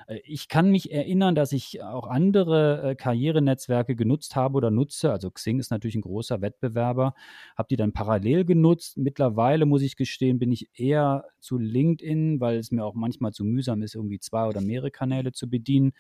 Äh, 0.07 0.21
ich 0.25 0.49
kann 0.49 0.71
mich 0.71 0.91
erinnern, 0.91 1.35
dass 1.35 1.53
ich 1.53 1.83
auch 1.83 2.07
andere 2.07 2.93
äh, 2.93 2.95
Karrierenetzwerke 2.95 3.95
genutzt 3.95 4.37
habe 4.37 4.57
oder 4.57 4.71
nutze. 4.71 5.13
Also 5.13 5.31
Xing 5.31 5.59
ist 5.59 5.71
natürlich 5.71 5.97
ein 5.97 6.01
großer 6.01 6.41
Wettbewerber. 6.41 7.13
Habe 7.55 7.69
die 7.69 7.77
dann 7.77 7.93
parallel 7.93 8.47
genutzt. 8.47 8.97
Mittlerweile 8.97 9.67
muss 9.67 9.83
ich 9.83 9.97
gestehen, 9.97 10.39
bin 10.39 10.51
ich 10.51 10.71
eher 10.73 11.27
zu 11.41 11.59
LinkedIn, 11.59 12.41
weil 12.41 12.57
es 12.57 12.71
mir 12.71 12.87
auch 12.87 12.95
manchmal 12.95 13.33
zu 13.33 13.45
mühsam 13.45 13.83
ist, 13.83 13.97
irgendwie 13.97 14.19
zwei 14.19 14.49
oder 14.49 14.63
mehrere 14.63 14.91
Kanäle 14.91 15.33
zu 15.33 15.51
bedienen. 15.51 15.93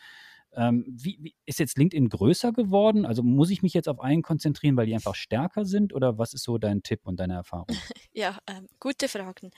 Ähm, 0.56 0.84
wie, 0.88 1.18
wie, 1.20 1.34
ist 1.46 1.60
jetzt 1.60 1.78
LinkedIn 1.78 2.08
größer 2.08 2.52
geworden? 2.52 3.06
Also 3.06 3.22
muss 3.22 3.50
ich 3.50 3.62
mich 3.62 3.72
jetzt 3.72 3.88
auf 3.88 4.00
einen 4.00 4.22
konzentrieren, 4.22 4.76
weil 4.76 4.86
die 4.86 4.94
einfach 4.94 5.14
stärker 5.14 5.64
sind? 5.64 5.92
Oder 5.92 6.18
was 6.18 6.32
ist 6.32 6.42
so 6.42 6.58
dein 6.58 6.82
Tipp 6.82 7.00
und 7.04 7.20
deine 7.20 7.34
Erfahrung? 7.34 7.66
Ja, 8.12 8.38
ähm, 8.48 8.66
gute 8.80 9.08
Fragen. 9.08 9.52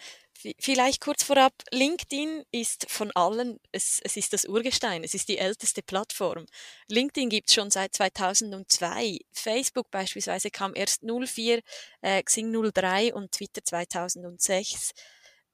Vielleicht 0.59 1.01
kurz 1.01 1.23
vorab, 1.23 1.55
LinkedIn 1.71 2.45
ist 2.53 2.89
von 2.91 3.11
allen, 3.15 3.59
es, 3.73 3.99
es 4.05 4.19
ist 4.19 4.35
das 4.35 4.45
Urgestein, 4.45 5.05
es 5.05 5.15
ist 5.15 5.31
die 5.31 5.39
älteste 5.39 5.83
Plattform. 5.83 6.45
LinkedIn 6.89 7.31
gibt 7.31 7.49
es 7.49 7.55
schon 7.55 7.71
seit 7.71 7.95
2002. 7.95 9.21
Facebook 9.33 9.91
beispielsweise 9.91 10.51
kam 10.51 10.75
erst 10.75 11.03
04, 11.03 11.63
äh, 12.03 12.23
Xing 12.23 12.53
03 12.53 13.15
und 13.15 13.33
Twitter 13.33 13.65
2006. 13.65 14.93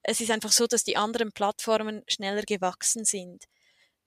Es 0.03 0.21
ist 0.21 0.31
einfach 0.31 0.51
so, 0.51 0.67
dass 0.67 0.83
die 0.83 0.97
anderen 0.97 1.31
Plattformen 1.31 2.03
schneller 2.07 2.43
gewachsen 2.43 3.05
sind. 3.05 3.45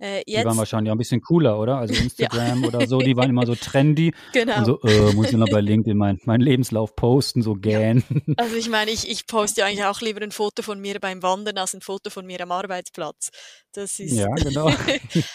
Äh, 0.02 0.24
die 0.26 0.44
waren 0.44 0.58
wahrscheinlich 0.58 0.90
auch 0.90 0.96
ein 0.96 0.98
bisschen 0.98 1.20
cooler, 1.20 1.60
oder? 1.60 1.76
Also 1.76 1.94
Instagram 2.02 2.62
ja. 2.62 2.68
oder 2.68 2.88
so, 2.88 2.98
die 2.98 3.16
waren 3.16 3.30
immer 3.30 3.46
so 3.46 3.54
trendy. 3.54 4.12
Genau. 4.32 4.58
Und 4.58 4.64
so, 4.64 4.80
äh, 4.82 5.12
muss 5.12 5.26
ich 5.26 5.36
noch 5.36 5.48
bei 5.48 5.60
LinkedIn 5.60 5.96
meinen 5.96 6.18
mein 6.24 6.40
Lebenslauf 6.40 6.96
posten, 6.96 7.42
so. 7.42 7.56
Ja. 7.64 7.80
Also 8.36 8.56
ich 8.56 8.68
meine, 8.68 8.90
ich, 8.90 9.08
ich 9.08 9.26
poste 9.26 9.64
eigentlich 9.64 9.84
auch 9.84 10.00
lieber 10.00 10.22
ein 10.22 10.32
Foto 10.32 10.62
von 10.62 10.80
mir 10.80 10.98
beim 10.98 11.22
Wandern 11.22 11.58
als 11.58 11.74
ein 11.74 11.80
Foto 11.82 12.10
von 12.10 12.26
mir 12.26 12.40
am 12.40 12.50
Arbeitsplatz. 12.50 13.30
Das 13.72 13.98
ist 14.00 14.12
ja, 14.12 14.28
genau. 14.34 14.72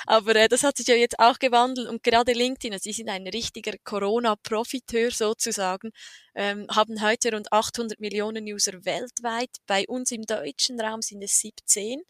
Aber 0.06 0.36
äh, 0.36 0.48
das 0.48 0.64
hat 0.64 0.78
sich 0.78 0.88
ja 0.88 0.96
jetzt 0.96 1.20
auch 1.20 1.40
gewandelt 1.40 1.88
und 1.88 2.04
gerade 2.04 2.34
LinkedIn, 2.34 2.74
also 2.74 2.84
sie 2.84 2.94
sind 2.94 3.10
ein 3.10 3.28
richtiger 3.28 3.74
Corona-Profiteur 3.84 5.12
sozusagen, 5.12 5.92
ähm, 6.36 6.66
haben 6.70 7.02
heute 7.02 7.32
rund 7.34 7.52
800 7.52 8.00
Millionen 8.00 8.46
User 8.46 8.74
weltweit. 8.84 9.52
Bei 9.68 9.86
uns 9.88 10.12
im 10.12 10.24
deutschen 10.24 10.80
Raum 10.82 11.02
sind 11.02 11.22
es 11.24 11.40
17. 11.40 12.02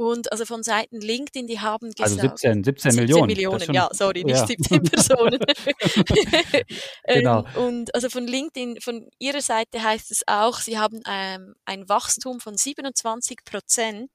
Und 0.00 0.32
also 0.32 0.46
von 0.46 0.62
Seiten 0.62 0.98
LinkedIn, 0.98 1.46
die 1.46 1.60
haben 1.60 1.90
gesagt. 1.90 2.00
Also 2.00 2.22
17, 2.22 2.64
17, 2.64 2.92
17 2.92 2.94
Millionen. 2.94 3.26
Millionen, 3.26 3.60
schon, 3.60 3.74
ja, 3.74 3.90
sorry, 3.92 4.24
nicht 4.24 4.38
ja. 4.38 4.46
17 4.46 4.82
Personen. 4.84 5.38
genau. 7.06 7.44
Ähm, 7.54 7.62
und 7.62 7.94
also 7.94 8.08
von 8.08 8.26
LinkedIn, 8.26 8.80
von 8.80 9.10
ihrer 9.18 9.42
Seite 9.42 9.82
heißt 9.82 10.10
es 10.10 10.22
auch, 10.26 10.60
sie 10.60 10.78
haben 10.78 11.02
ähm, 11.06 11.54
ein 11.66 11.86
Wachstum 11.90 12.40
von 12.40 12.56
27 12.56 13.44
Prozent 13.44 14.10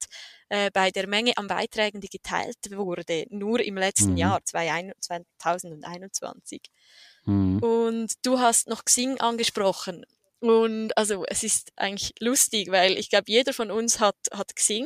äh, 0.50 0.72
bei 0.74 0.90
der 0.90 1.08
Menge 1.08 1.38
an 1.38 1.46
Beiträgen, 1.46 2.02
die 2.02 2.10
geteilt 2.10 2.58
wurde, 2.72 3.28
nur 3.30 3.60
im 3.60 3.78
letzten 3.78 4.14
mhm. 4.14 4.18
Jahr, 4.18 4.44
2021. 4.44 6.64
Mhm. 7.26 7.60
Und 7.60 8.14
du 8.24 8.40
hast 8.40 8.70
noch 8.70 8.86
Xing 8.86 9.20
angesprochen. 9.20 10.04
Und 10.40 10.96
also 10.98 11.26
es 11.28 11.44
ist 11.44 11.72
eigentlich 11.76 12.14
lustig, 12.20 12.70
weil 12.70 12.98
ich 12.98 13.10
glaube, 13.10 13.26
jeder 13.28 13.54
von 13.54 13.72
uns 13.72 14.00
hat, 14.00 14.18
hat 14.32 14.56
Xing. 14.56 14.86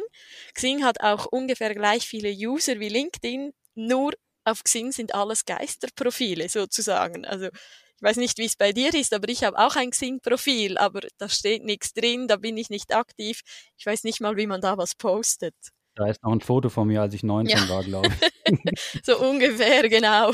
Xing 0.54 0.84
hat 0.84 1.02
auch 1.02 1.26
ungefähr 1.26 1.74
gleich 1.74 2.08
viele 2.08 2.30
User 2.32 2.80
wie 2.80 2.90
LinkedIn, 2.90 3.52
nur 3.76 4.14
auf 4.46 4.64
Xing 4.64 4.92
sind 4.92 5.14
alles 5.14 5.46
Geisterprofile 5.46 6.50
sozusagen. 6.50 7.26
Also 7.26 7.48
ich 7.48 8.02
weiß 8.02 8.18
nicht, 8.18 8.38
wie 8.38 8.46
es 8.46 8.56
bei 8.56 8.72
dir 8.72 8.94
ist, 8.94 9.14
aber 9.14 9.28
ich 9.28 9.44
habe 9.44 9.58
auch 9.58 9.76
ein 9.76 9.92
Xing-Profil, 9.92 10.78
aber 10.78 11.02
da 11.18 11.28
steht 11.28 11.66
nichts 11.66 11.94
drin, 11.94 12.30
da 12.30 12.38
bin 12.38 12.56
ich 12.56 12.70
nicht 12.70 12.96
aktiv. 12.96 13.42
Ich 13.78 13.86
weiß 13.86 14.06
nicht 14.06 14.22
mal, 14.22 14.38
wie 14.38 14.48
man 14.48 14.62
da 14.62 14.78
was 14.78 14.96
postet. 14.96 15.56
Da 15.96 16.08
ist 16.08 16.24
noch 16.24 16.32
ein 16.32 16.40
Foto 16.40 16.70
von 16.70 16.88
mir, 16.88 17.02
als 17.02 17.14
ich 17.14 17.24
19 17.24 17.58
ja. 17.58 17.68
war, 17.68 17.84
glaube 17.84 18.08
ich. 18.08 19.04
so 19.04 19.20
ungefähr, 19.20 19.90
genau. 19.90 20.32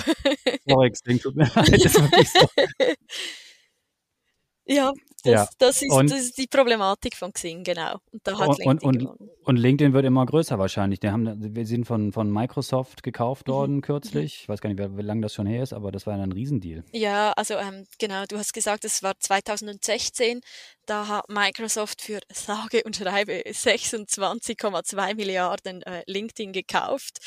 Sorry, 0.67 0.91
Xing, 0.91 1.19
tut 1.19 1.35
mir 1.35 1.49
leid, 1.55 1.73
das 1.73 1.85
ist 1.85 2.01
wirklich 2.01 2.29
so. 2.29 2.47
Ja, 4.67 4.93
das, 5.23 5.33
ja. 5.33 5.47
Das, 5.57 5.81
ist, 5.81 5.91
und, 5.91 6.11
das 6.11 6.19
ist 6.19 6.37
die 6.37 6.47
Problematik 6.47 7.15
von 7.15 7.33
Xing, 7.33 7.63
genau. 7.63 7.99
Und, 8.11 8.27
da 8.27 8.37
hat 8.37 8.49
und, 8.49 8.83
LinkedIn 8.83 9.07
und, 9.07 9.29
und, 9.43 9.57
LinkedIn 9.57 9.93
wird 9.93 10.05
immer 10.05 10.25
größer 10.25 10.59
wahrscheinlich. 10.59 10.99
Die 10.99 11.09
haben, 11.09 11.55
wir 11.55 11.65
sind 11.65 11.85
von, 11.85 12.11
von 12.11 12.31
Microsoft 12.31 13.03
gekauft 13.03 13.47
mhm. 13.47 13.51
worden 13.53 13.75
mhm. 13.77 13.81
kürzlich. 13.81 14.41
Ich 14.41 14.49
weiß 14.49 14.61
gar 14.61 14.69
nicht, 14.69 14.79
wie, 14.79 14.97
wie 14.97 15.01
lange 15.01 15.21
das 15.21 15.33
schon 15.33 15.47
her 15.47 15.63
ist, 15.63 15.73
aber 15.73 15.91
das 15.91 16.05
war 16.05 16.13
ein 16.13 16.31
Riesendeal. 16.31 16.83
Ja, 16.91 17.31
also 17.33 17.55
ähm, 17.55 17.85
genau, 17.99 18.25
du 18.27 18.37
hast 18.37 18.53
gesagt, 18.53 18.85
es 18.85 19.01
war 19.03 19.13
2016. 19.19 20.41
Da 20.85 21.07
hat 21.07 21.29
Microsoft 21.29 22.01
für 22.01 22.19
sage 22.31 22.83
und 22.85 22.95
schreibe 22.95 23.33
26,2 23.33 25.15
Milliarden 25.15 25.81
äh, 25.83 26.03
LinkedIn 26.05 26.53
gekauft. 26.53 27.19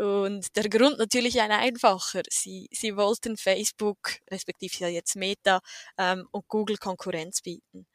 Und 0.00 0.56
der 0.56 0.70
Grund 0.70 0.96
natürlich 0.96 1.38
ein 1.42 1.50
einfacher. 1.50 2.22
Sie, 2.30 2.68
sie 2.72 2.96
wollten 2.96 3.36
Facebook, 3.36 3.98
respektive 4.30 4.74
ja 4.78 4.88
jetzt 4.88 5.14
Meta 5.14 5.60
ähm, 5.98 6.26
und 6.30 6.48
Google 6.48 6.78
Konkurrenz 6.78 7.42
bieten. 7.42 7.86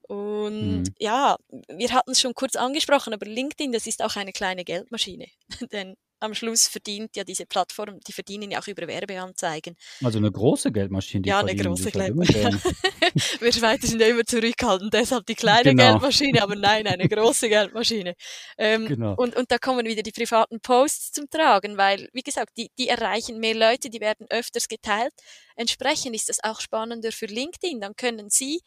Und 0.00 0.84
mhm. 0.84 0.94
ja, 0.98 1.36
wir 1.68 1.92
hatten 1.92 2.12
es 2.12 2.22
schon 2.22 2.32
kurz 2.32 2.56
angesprochen, 2.56 3.12
aber 3.12 3.26
LinkedIn, 3.26 3.70
das 3.70 3.86
ist 3.86 4.02
auch 4.02 4.16
eine 4.16 4.32
kleine 4.32 4.64
Geldmaschine. 4.64 5.26
Denn 5.72 5.94
am 6.22 6.34
Schluss 6.34 6.68
verdient 6.68 7.16
ja 7.16 7.24
diese 7.24 7.46
Plattform, 7.46 8.00
die 8.06 8.12
verdienen 8.12 8.50
ja 8.50 8.60
auch 8.60 8.66
über 8.66 8.86
Werbeanzeigen. 8.86 9.76
Also 10.02 10.18
eine 10.18 10.30
große 10.30 10.72
Geldmaschine. 10.72 11.22
Die 11.22 11.28
ja, 11.28 11.40
eine 11.40 11.54
große 11.54 11.90
Geldmaschine. 11.90 12.60
Wir 13.40 13.52
Schweizer 13.52 13.86
sind 13.86 14.00
ja 14.00 14.08
immer 14.08 14.24
zurückhaltend, 14.24 14.94
deshalb 14.94 15.26
die 15.26 15.34
kleine 15.34 15.70
genau. 15.70 15.92
Geldmaschine, 15.92 16.42
aber 16.42 16.54
nein, 16.54 16.86
eine 16.86 17.08
große 17.08 17.48
Geldmaschine. 17.48 18.14
Ähm, 18.56 18.86
genau. 18.86 19.14
und, 19.16 19.36
und 19.36 19.50
da 19.50 19.58
kommen 19.58 19.86
wieder 19.86 20.02
die 20.02 20.12
privaten 20.12 20.60
Posts 20.60 21.12
zum 21.12 21.28
Tragen, 21.28 21.76
weil, 21.76 22.08
wie 22.12 22.22
gesagt, 22.22 22.56
die, 22.56 22.70
die 22.78 22.88
erreichen 22.88 23.38
mehr 23.38 23.54
Leute, 23.54 23.90
die 23.90 24.00
werden 24.00 24.26
öfters 24.30 24.68
geteilt. 24.68 25.12
Entsprechend 25.56 26.14
ist 26.14 26.28
das 26.28 26.42
auch 26.42 26.60
spannender 26.60 27.12
für 27.12 27.26
LinkedIn. 27.26 27.80
Dann 27.80 27.96
können 27.96 28.30
Sie 28.30 28.60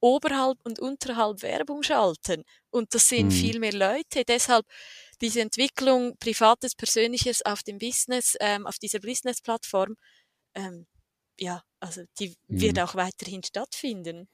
oberhalb 0.00 0.58
und 0.64 0.78
unterhalb 0.78 1.42
Werbung 1.42 1.82
schalten. 1.82 2.44
Und 2.70 2.94
das 2.94 3.08
sehen 3.08 3.30
hm. 3.30 3.36
viel 3.36 3.58
mehr 3.58 3.72
Leute. 3.72 4.24
Deshalb 4.26 4.64
diese 5.20 5.40
Entwicklung 5.40 6.16
Privates, 6.18 6.74
Persönliches 6.74 7.42
auf 7.44 7.62
dem 7.62 7.78
Business, 7.78 8.36
ähm, 8.40 8.66
auf 8.66 8.78
dieser 8.78 9.00
Business-Plattform, 9.00 9.96
ähm, 10.54 10.86
ja, 11.38 11.62
also 11.80 12.02
die 12.18 12.36
mhm. 12.48 12.60
wird 12.60 12.80
auch 12.80 12.94
weiterhin 12.94 13.42
stattfinden. 13.42 14.28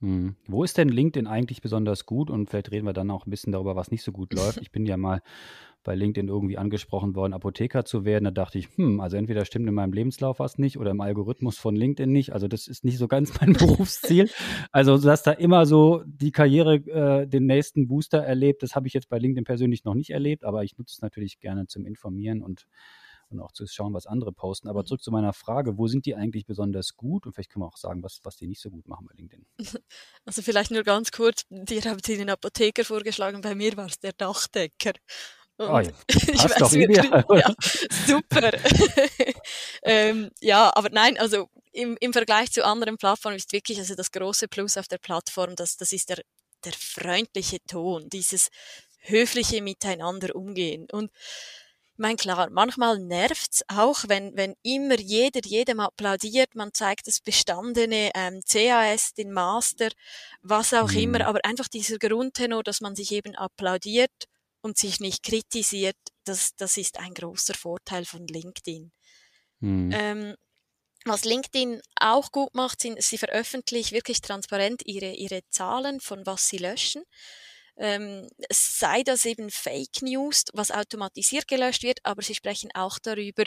Mhm. 0.00 0.36
Wo 0.46 0.62
ist 0.62 0.78
denn 0.78 0.88
LinkedIn 0.88 1.26
eigentlich 1.26 1.60
besonders 1.60 2.06
gut? 2.06 2.30
Und 2.30 2.48
vielleicht 2.48 2.70
reden 2.70 2.86
wir 2.86 2.92
dann 2.92 3.10
auch 3.10 3.26
ein 3.26 3.30
bisschen 3.30 3.52
darüber, 3.52 3.74
was 3.76 3.90
nicht 3.90 4.02
so 4.02 4.12
gut 4.12 4.32
läuft. 4.34 4.60
Ich 4.60 4.70
bin 4.70 4.86
ja 4.86 4.96
mal 4.96 5.20
bei 5.84 5.94
LinkedIn 5.94 6.28
irgendwie 6.28 6.58
angesprochen 6.58 7.14
worden, 7.14 7.32
Apotheker 7.32 7.84
zu 7.84 8.04
werden. 8.04 8.24
Da 8.24 8.30
dachte 8.30 8.58
ich, 8.58 8.68
hm, 8.76 9.00
also 9.00 9.16
entweder 9.16 9.44
stimmt 9.44 9.68
in 9.68 9.74
meinem 9.74 9.92
Lebenslauf 9.92 10.38
was 10.38 10.58
nicht 10.58 10.78
oder 10.78 10.90
im 10.90 11.00
Algorithmus 11.00 11.56
von 11.56 11.74
LinkedIn 11.74 12.12
nicht. 12.12 12.32
Also 12.32 12.46
das 12.46 12.66
ist 12.66 12.84
nicht 12.84 12.98
so 12.98 13.08
ganz 13.08 13.32
mein 13.40 13.54
Berufsziel. 13.54 14.28
Also, 14.70 14.98
dass 14.98 15.22
da 15.22 15.32
immer 15.32 15.66
so 15.66 16.02
die 16.06 16.32
Karriere 16.32 16.74
äh, 16.74 17.26
den 17.26 17.46
nächsten 17.46 17.88
Booster 17.88 18.18
erlebt, 18.18 18.62
das 18.62 18.74
habe 18.74 18.86
ich 18.86 18.92
jetzt 18.92 19.08
bei 19.08 19.18
LinkedIn 19.18 19.44
persönlich 19.44 19.84
noch 19.84 19.94
nicht 19.94 20.10
erlebt, 20.10 20.44
aber 20.44 20.62
ich 20.62 20.76
nutze 20.76 20.94
es 20.96 21.00
natürlich 21.00 21.40
gerne 21.40 21.66
zum 21.66 21.86
Informieren 21.86 22.42
und 22.42 22.66
und 23.30 23.40
auch 23.40 23.52
zu 23.52 23.66
schauen, 23.66 23.94
was 23.94 24.06
andere 24.06 24.32
posten. 24.32 24.68
Aber 24.68 24.84
zurück 24.84 25.02
zu 25.02 25.10
meiner 25.10 25.32
Frage, 25.32 25.78
wo 25.78 25.86
sind 25.86 26.06
die 26.06 26.14
eigentlich 26.14 26.46
besonders 26.46 26.96
gut? 26.96 27.26
Und 27.26 27.32
vielleicht 27.32 27.50
können 27.50 27.64
wir 27.64 27.68
auch 27.68 27.76
sagen, 27.76 28.02
was, 28.02 28.20
was 28.22 28.36
die 28.36 28.46
nicht 28.46 28.60
so 28.60 28.70
gut 28.70 28.86
machen 28.88 29.06
bei 29.08 29.14
LinkedIn. 29.16 29.46
Also 30.24 30.42
vielleicht 30.42 30.70
nur 30.70 30.82
ganz 30.82 31.10
kurz, 31.10 31.44
dir 31.48 31.80
haben 31.84 32.00
Sie 32.04 32.18
den 32.18 32.28
Apotheker 32.28 32.84
vorgeschlagen, 32.84 33.40
bei 33.40 33.54
mir 33.54 33.74
war 33.78 33.86
es 33.86 33.98
der 33.98 34.12
Dachdecker. 34.12 34.92
Oh 35.58 35.80
ja, 35.80 35.90
passt 36.36 36.60
doch 36.60 36.72
ideal. 36.72 37.24
Ja, 37.30 37.54
super. 38.06 38.52
ähm, 39.82 40.30
ja, 40.40 40.70
aber 40.74 40.90
nein, 40.90 41.18
also 41.18 41.48
im, 41.72 41.96
im 42.00 42.12
Vergleich 42.12 42.52
zu 42.52 42.64
anderen 42.64 42.98
Plattformen 42.98 43.36
ist 43.36 43.52
wirklich 43.52 43.78
also 43.78 43.94
das 43.94 44.12
große 44.12 44.48
Plus 44.48 44.76
auf 44.76 44.86
der 44.86 44.98
Plattform, 44.98 45.56
das, 45.56 45.76
das 45.76 45.92
ist 45.92 46.10
der, 46.10 46.18
der 46.64 46.72
freundliche 46.72 47.58
Ton, 47.66 48.08
dieses 48.10 48.48
höfliche 49.00 49.62
Miteinander 49.62 50.34
umgehen. 50.36 50.86
Und 50.92 51.10
ich 51.98 52.00
meine, 52.00 52.14
klar, 52.14 52.48
manchmal 52.50 53.00
nervt's 53.00 53.64
auch, 53.66 54.04
wenn, 54.06 54.36
wenn 54.36 54.54
immer 54.62 55.00
jeder 55.00 55.40
jedem 55.44 55.80
applaudiert, 55.80 56.54
man 56.54 56.72
zeigt 56.72 57.08
das 57.08 57.18
bestandene 57.18 58.12
ähm, 58.14 58.40
CAS, 58.48 59.14
den 59.14 59.32
Master, 59.32 59.88
was 60.40 60.72
auch 60.74 60.92
mhm. 60.92 60.98
immer, 60.98 61.26
aber 61.26 61.40
einfach 61.44 61.66
dieser 61.66 61.98
Grundtenor, 61.98 62.62
dass 62.62 62.80
man 62.80 62.94
sich 62.94 63.10
eben 63.10 63.34
applaudiert 63.34 64.12
und 64.60 64.78
sich 64.78 65.00
nicht 65.00 65.24
kritisiert, 65.24 65.96
das, 66.22 66.54
das 66.54 66.76
ist 66.76 67.00
ein 67.00 67.14
großer 67.14 67.54
Vorteil 67.54 68.04
von 68.04 68.28
LinkedIn. 68.28 68.92
Mhm. 69.58 69.90
Ähm, 69.92 70.34
was 71.04 71.24
LinkedIn 71.24 71.82
auch 71.98 72.30
gut 72.30 72.54
macht, 72.54 72.80
sind, 72.80 73.02
sie 73.02 73.18
veröffentlichen 73.18 73.96
wirklich 73.96 74.20
transparent 74.20 74.82
ihre, 74.84 75.14
ihre 75.14 75.40
Zahlen, 75.50 75.98
von 75.98 76.24
was 76.26 76.48
sie 76.48 76.58
löschen. 76.58 77.02
Ähm, 77.78 78.28
sei 78.50 79.02
das 79.04 79.24
eben 79.24 79.50
Fake 79.50 80.02
News, 80.02 80.44
was 80.52 80.70
automatisiert 80.72 81.46
gelöscht 81.48 81.84
wird, 81.84 82.00
aber 82.02 82.22
sie 82.22 82.34
sprechen 82.34 82.70
auch 82.74 82.98
darüber, 82.98 83.44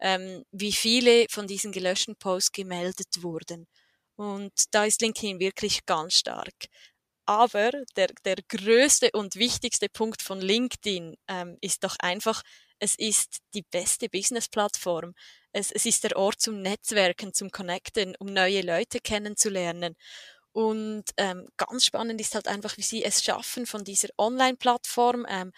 ähm, 0.00 0.44
wie 0.52 0.72
viele 0.72 1.26
von 1.30 1.46
diesen 1.46 1.72
gelöschten 1.72 2.16
Posts 2.16 2.52
gemeldet 2.52 3.22
wurden. 3.22 3.66
Und 4.16 4.52
da 4.70 4.84
ist 4.84 5.02
LinkedIn 5.02 5.40
wirklich 5.40 5.84
ganz 5.86 6.14
stark. 6.18 6.54
Aber 7.26 7.70
der, 7.96 8.08
der 8.24 8.36
größte 8.48 9.10
und 9.12 9.36
wichtigste 9.36 9.88
Punkt 9.88 10.22
von 10.22 10.40
LinkedIn 10.40 11.16
ähm, 11.28 11.56
ist 11.60 11.82
doch 11.84 11.96
einfach, 11.98 12.42
es 12.78 12.94
ist 12.96 13.38
die 13.54 13.62
beste 13.62 14.08
Business-Plattform. 14.10 15.14
Es, 15.52 15.72
es 15.72 15.86
ist 15.86 16.04
der 16.04 16.16
Ort 16.16 16.40
zum 16.40 16.60
Netzwerken, 16.60 17.32
zum 17.32 17.50
Connecten, 17.50 18.14
um 18.18 18.32
neue 18.32 18.60
Leute 18.60 18.98
kennenzulernen. 19.00 19.96
Und 20.54 21.02
ähm, 21.16 21.48
ganz 21.56 21.84
spannend 21.84 22.20
ist 22.20 22.36
halt 22.36 22.46
einfach, 22.46 22.76
wie 22.76 22.82
sie 22.82 23.02
es 23.02 23.24
schaffen 23.24 23.66
von 23.66 23.82
dieser 23.82 24.08
Online-Plattform, 24.16 25.26
ähm, 25.28 25.50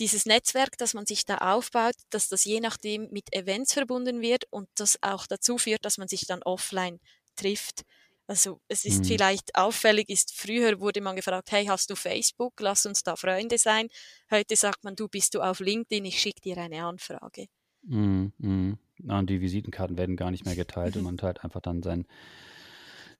dieses 0.00 0.26
Netzwerk, 0.26 0.76
das 0.76 0.92
man 0.92 1.06
sich 1.06 1.24
da 1.24 1.38
aufbaut, 1.38 1.94
dass 2.10 2.28
das 2.28 2.44
je 2.44 2.58
nachdem 2.58 3.08
mit 3.12 3.32
Events 3.32 3.74
verbunden 3.74 4.20
wird 4.20 4.46
und 4.50 4.68
das 4.74 4.98
auch 5.02 5.28
dazu 5.28 5.56
führt, 5.56 5.84
dass 5.84 5.98
man 5.98 6.08
sich 6.08 6.26
dann 6.26 6.42
offline 6.42 6.98
trifft. 7.36 7.82
Also 8.26 8.60
es 8.66 8.84
ist 8.84 9.04
mhm. 9.04 9.04
vielleicht 9.04 9.54
auffällig, 9.54 10.08
ist 10.08 10.34
früher 10.34 10.80
wurde 10.80 11.00
man 11.00 11.14
gefragt, 11.14 11.52
hey, 11.52 11.66
hast 11.66 11.88
du 11.88 11.94
Facebook? 11.94 12.54
Lass 12.58 12.86
uns 12.86 13.04
da 13.04 13.14
Freunde 13.14 13.56
sein. 13.56 13.86
Heute 14.32 14.56
sagt 14.56 14.82
man, 14.82 14.96
du 14.96 15.06
bist 15.06 15.34
du 15.34 15.42
auf 15.42 15.60
LinkedIn, 15.60 16.04
ich 16.06 16.20
schicke 16.20 16.40
dir 16.40 16.58
eine 16.58 16.84
Anfrage. 16.84 17.46
Mhm. 17.82 18.32
Mhm. 18.38 18.78
Und 19.06 19.30
die 19.30 19.40
Visitenkarten 19.40 19.96
werden 19.96 20.16
gar 20.16 20.32
nicht 20.32 20.44
mehr 20.44 20.56
geteilt 20.56 20.96
und 20.96 21.02
man 21.04 21.18
teilt 21.18 21.44
einfach 21.44 21.60
dann 21.60 21.84
sein, 21.84 22.04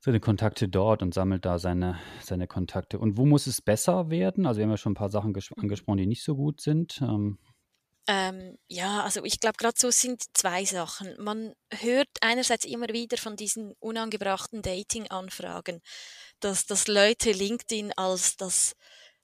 seine 0.00 0.20
Kontakte 0.20 0.68
dort 0.68 1.02
und 1.02 1.12
sammelt 1.14 1.44
da 1.44 1.58
seine, 1.58 1.98
seine 2.22 2.46
Kontakte. 2.46 2.98
Und 2.98 3.16
wo 3.18 3.26
muss 3.26 3.46
es 3.46 3.60
besser 3.60 4.10
werden? 4.10 4.46
Also 4.46 4.58
wir 4.58 4.64
haben 4.64 4.70
ja 4.70 4.76
schon 4.78 4.92
ein 4.92 4.96
paar 4.96 5.10
Sachen 5.10 5.34
angesprochen, 5.56 5.98
die 5.98 6.06
nicht 6.06 6.24
so 6.24 6.34
gut 6.34 6.60
sind. 6.60 7.00
Ähm, 7.02 7.38
Ähm, 8.06 8.56
ja, 8.66 9.02
also 9.04 9.22
ich 9.24 9.38
glaube, 9.40 9.56
gerade 9.58 9.78
so 9.78 9.90
sind 9.90 10.22
zwei 10.34 10.64
Sachen. 10.64 11.14
Man 11.18 11.52
hört 11.70 12.08
einerseits 12.22 12.64
immer 12.64 12.88
wieder 12.88 13.18
von 13.18 13.36
diesen 13.36 13.74
unangebrachten 13.78 14.62
Dating-Anfragen, 14.62 15.80
dass, 16.40 16.66
dass 16.66 16.88
Leute 16.88 17.30
LinkedIn 17.32 17.92
als 17.96 18.36
das, 18.36 18.74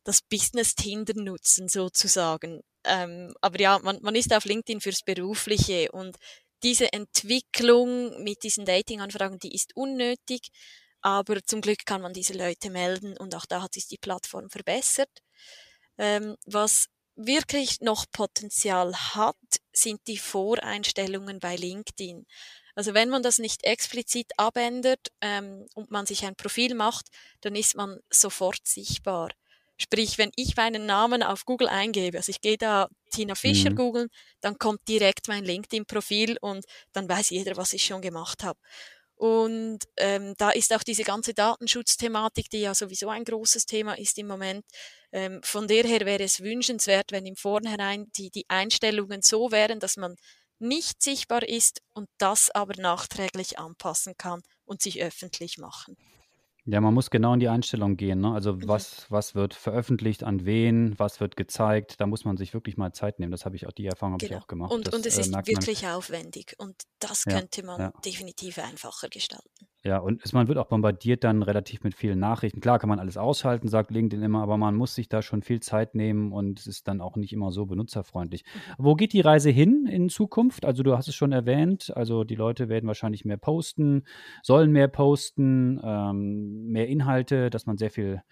das 0.04 0.20
Business-Tinder 0.22 1.14
nutzen, 1.16 1.68
sozusagen. 1.68 2.60
Ähm, 2.84 3.34
aber 3.40 3.58
ja, 3.60 3.78
man, 3.80 3.98
man 4.02 4.14
ist 4.14 4.32
auf 4.32 4.44
LinkedIn 4.44 4.80
fürs 4.80 5.02
Berufliche 5.02 5.90
und 5.90 6.16
diese 6.62 6.92
Entwicklung 6.92 8.22
mit 8.22 8.42
diesen 8.42 8.64
Dating-Anfragen, 8.64 9.38
die 9.38 9.54
ist 9.54 9.76
unnötig, 9.76 10.48
aber 11.00 11.42
zum 11.42 11.60
Glück 11.60 11.86
kann 11.86 12.02
man 12.02 12.12
diese 12.12 12.32
Leute 12.32 12.70
melden 12.70 13.16
und 13.16 13.34
auch 13.34 13.46
da 13.46 13.62
hat 13.62 13.74
sich 13.74 13.86
die 13.86 13.98
Plattform 13.98 14.50
verbessert. 14.50 15.10
Ähm, 15.98 16.36
was 16.46 16.86
wirklich 17.16 17.80
noch 17.80 18.04
Potenzial 18.12 18.94
hat, 18.94 19.36
sind 19.72 20.00
die 20.06 20.18
Voreinstellungen 20.18 21.40
bei 21.40 21.56
LinkedIn. 21.56 22.26
Also 22.74 22.92
wenn 22.92 23.08
man 23.08 23.22
das 23.22 23.38
nicht 23.38 23.64
explizit 23.64 24.32
abändert 24.36 25.08
ähm, 25.22 25.66
und 25.74 25.90
man 25.90 26.04
sich 26.04 26.26
ein 26.26 26.36
Profil 26.36 26.74
macht, 26.74 27.08
dann 27.40 27.54
ist 27.54 27.74
man 27.74 27.98
sofort 28.10 28.66
sichtbar. 28.66 29.30
Sprich, 29.76 30.18
wenn 30.18 30.30
ich 30.36 30.56
meinen 30.56 30.86
Namen 30.86 31.22
auf 31.22 31.44
Google 31.44 31.68
eingebe, 31.68 32.18
also 32.18 32.30
ich 32.30 32.40
gehe 32.40 32.56
da 32.56 32.88
Tina 33.10 33.34
Fischer 33.34 33.70
mhm. 33.70 33.76
googeln, 33.76 34.08
dann 34.40 34.58
kommt 34.58 34.80
direkt 34.88 35.28
mein 35.28 35.44
LinkedIn-Profil 35.44 36.38
und 36.40 36.64
dann 36.92 37.08
weiß 37.08 37.30
jeder, 37.30 37.56
was 37.56 37.72
ich 37.72 37.84
schon 37.84 38.00
gemacht 38.00 38.42
habe. 38.42 38.58
Und 39.16 39.78
ähm, 39.96 40.34
da 40.36 40.50
ist 40.50 40.74
auch 40.74 40.82
diese 40.82 41.02
ganze 41.02 41.32
Datenschutzthematik, 41.32 42.50
die 42.50 42.60
ja 42.60 42.74
sowieso 42.74 43.08
ein 43.08 43.24
großes 43.24 43.64
Thema 43.64 43.94
ist 43.98 44.18
im 44.18 44.26
Moment. 44.26 44.64
Ähm, 45.10 45.40
von 45.42 45.66
der 45.66 45.84
her 45.84 46.00
wäre 46.00 46.22
es 46.22 46.40
wünschenswert, 46.40 47.12
wenn 47.12 47.24
im 47.24 47.36
Vornherein 47.36 48.10
die, 48.16 48.30
die 48.30 48.44
Einstellungen 48.48 49.22
so 49.22 49.50
wären, 49.52 49.80
dass 49.80 49.96
man 49.96 50.16
nicht 50.58 51.02
sichtbar 51.02 51.42
ist 51.48 51.82
und 51.94 52.08
das 52.18 52.50
aber 52.50 52.80
nachträglich 52.80 53.58
anpassen 53.58 54.14
kann 54.18 54.42
und 54.64 54.82
sich 54.82 55.02
öffentlich 55.02 55.56
machen. 55.56 55.96
Ja, 56.66 56.80
man 56.80 56.92
muss 56.92 57.10
genau 57.10 57.34
in 57.34 57.40
die 57.40 57.48
Einstellung 57.48 57.96
gehen. 57.96 58.20
Ne? 58.20 58.32
Also 58.32 58.54
mhm. 58.54 58.68
was, 58.68 59.06
was 59.08 59.34
wird 59.36 59.54
veröffentlicht, 59.54 60.24
an 60.24 60.44
wen, 60.44 60.98
was 60.98 61.20
wird 61.20 61.36
gezeigt. 61.36 62.00
Da 62.00 62.06
muss 62.06 62.24
man 62.24 62.36
sich 62.36 62.54
wirklich 62.54 62.76
mal 62.76 62.92
Zeit 62.92 63.20
nehmen. 63.20 63.30
Das 63.30 63.44
habe 63.44 63.54
ich 63.54 63.66
auch, 63.66 63.72
die 63.72 63.86
Erfahrung 63.86 64.14
habe 64.14 64.26
genau. 64.26 64.38
ich 64.38 64.42
auch 64.42 64.48
gemacht. 64.48 64.72
Und, 64.72 64.88
das, 64.88 64.94
und 64.94 65.06
es 65.06 65.16
äh, 65.16 65.20
ist 65.20 65.32
wirklich 65.46 65.82
man. 65.82 65.92
aufwendig 65.92 66.54
und 66.58 66.74
das 66.98 67.24
ja, 67.24 67.32
könnte 67.32 67.64
man 67.64 67.80
ja. 67.80 67.92
definitiv 68.04 68.58
einfacher 68.58 69.08
gestalten. 69.08 69.65
Ja, 69.86 69.98
und 69.98 70.20
es, 70.24 70.32
man 70.32 70.48
wird 70.48 70.58
auch 70.58 70.66
bombardiert 70.66 71.22
dann 71.22 71.44
relativ 71.44 71.84
mit 71.84 71.94
vielen 71.94 72.18
Nachrichten. 72.18 72.58
Klar 72.60 72.80
kann 72.80 72.88
man 72.88 72.98
alles 72.98 73.16
ausschalten, 73.16 73.68
sagt 73.68 73.92
LinkedIn 73.92 74.20
immer, 74.20 74.42
aber 74.42 74.56
man 74.56 74.74
muss 74.74 74.96
sich 74.96 75.08
da 75.08 75.22
schon 75.22 75.42
viel 75.42 75.60
Zeit 75.60 75.94
nehmen 75.94 76.32
und 76.32 76.58
es 76.58 76.66
ist 76.66 76.88
dann 76.88 77.00
auch 77.00 77.14
nicht 77.14 77.32
immer 77.32 77.52
so 77.52 77.66
benutzerfreundlich. 77.66 78.44
Wo 78.78 78.96
geht 78.96 79.12
die 79.12 79.20
Reise 79.20 79.50
hin 79.50 79.86
in 79.86 80.08
Zukunft? 80.08 80.64
Also 80.64 80.82
du 80.82 80.96
hast 80.96 81.06
es 81.06 81.14
schon 81.14 81.30
erwähnt, 81.30 81.92
also 81.94 82.24
die 82.24 82.34
Leute 82.34 82.68
werden 82.68 82.88
wahrscheinlich 82.88 83.24
mehr 83.24 83.36
posten, 83.36 84.02
sollen 84.42 84.72
mehr 84.72 84.88
posten, 84.88 85.80
ähm, 85.84 86.66
mehr 86.66 86.88
Inhalte, 86.88 87.48
dass 87.48 87.66
man 87.66 87.78
sehr 87.78 87.90
viel 87.90 88.22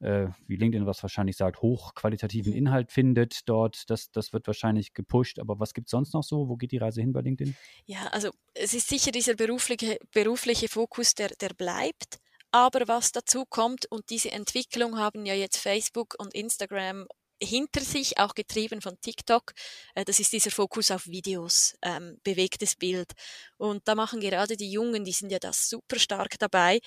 äh, 0.00 0.26
wie 0.46 0.56
LinkedIn 0.56 0.86
was 0.86 1.02
wahrscheinlich 1.02 1.36
sagt, 1.36 1.62
hochqualitativen 1.62 2.52
Inhalt 2.52 2.92
findet 2.92 3.48
dort. 3.48 3.88
Das, 3.90 4.10
das 4.10 4.32
wird 4.32 4.46
wahrscheinlich 4.46 4.94
gepusht. 4.94 5.38
Aber 5.38 5.58
was 5.60 5.74
gibt 5.74 5.88
es 5.88 5.92
sonst 5.92 6.14
noch 6.14 6.22
so? 6.22 6.48
Wo 6.48 6.56
geht 6.56 6.72
die 6.72 6.78
Reise 6.78 7.00
hin 7.00 7.12
bei 7.12 7.20
LinkedIn? 7.20 7.56
Ja, 7.86 8.06
also 8.08 8.30
es 8.54 8.74
ist 8.74 8.88
sicher 8.88 9.10
dieser 9.10 9.34
berufliche, 9.34 9.98
berufliche 10.12 10.68
Fokus, 10.68 11.14
der, 11.14 11.28
der 11.28 11.50
bleibt. 11.50 12.18
Aber 12.50 12.86
was 12.86 13.10
dazu 13.10 13.44
kommt, 13.44 13.86
und 13.90 14.10
diese 14.10 14.30
Entwicklung 14.30 14.96
haben 14.98 15.26
ja 15.26 15.34
jetzt 15.34 15.56
Facebook 15.56 16.14
und 16.18 16.32
Instagram 16.34 17.06
hinter 17.42 17.80
sich, 17.80 18.18
auch 18.18 18.34
getrieben 18.34 18.80
von 18.80 19.00
TikTok. 19.00 19.52
Äh, 19.94 20.04
das 20.04 20.20
ist 20.20 20.32
dieser 20.32 20.50
Fokus 20.50 20.90
auf 20.90 21.06
Videos, 21.06 21.74
ähm, 21.82 22.18
bewegtes 22.22 22.76
Bild. 22.76 23.12
Und 23.56 23.86
da 23.88 23.94
machen 23.94 24.20
gerade 24.20 24.56
die 24.56 24.70
Jungen, 24.70 25.04
die 25.04 25.12
sind 25.12 25.30
ja 25.30 25.38
da 25.38 25.52
super 25.52 25.98
stark 25.98 26.38
dabei. 26.38 26.80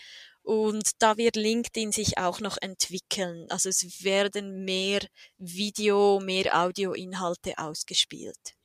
Und 0.47 0.91
da 0.99 1.17
wird 1.17 1.35
LinkedIn 1.35 1.91
sich 1.91 2.17
auch 2.17 2.39
noch 2.39 2.55
entwickeln. 2.61 3.47
Also 3.49 3.67
es 3.67 4.01
werden 4.05 4.63
mehr 4.63 5.01
Video, 5.37 6.21
mehr 6.21 6.63
Audioinhalte 6.63 7.57
ausgespielt. 7.57 8.56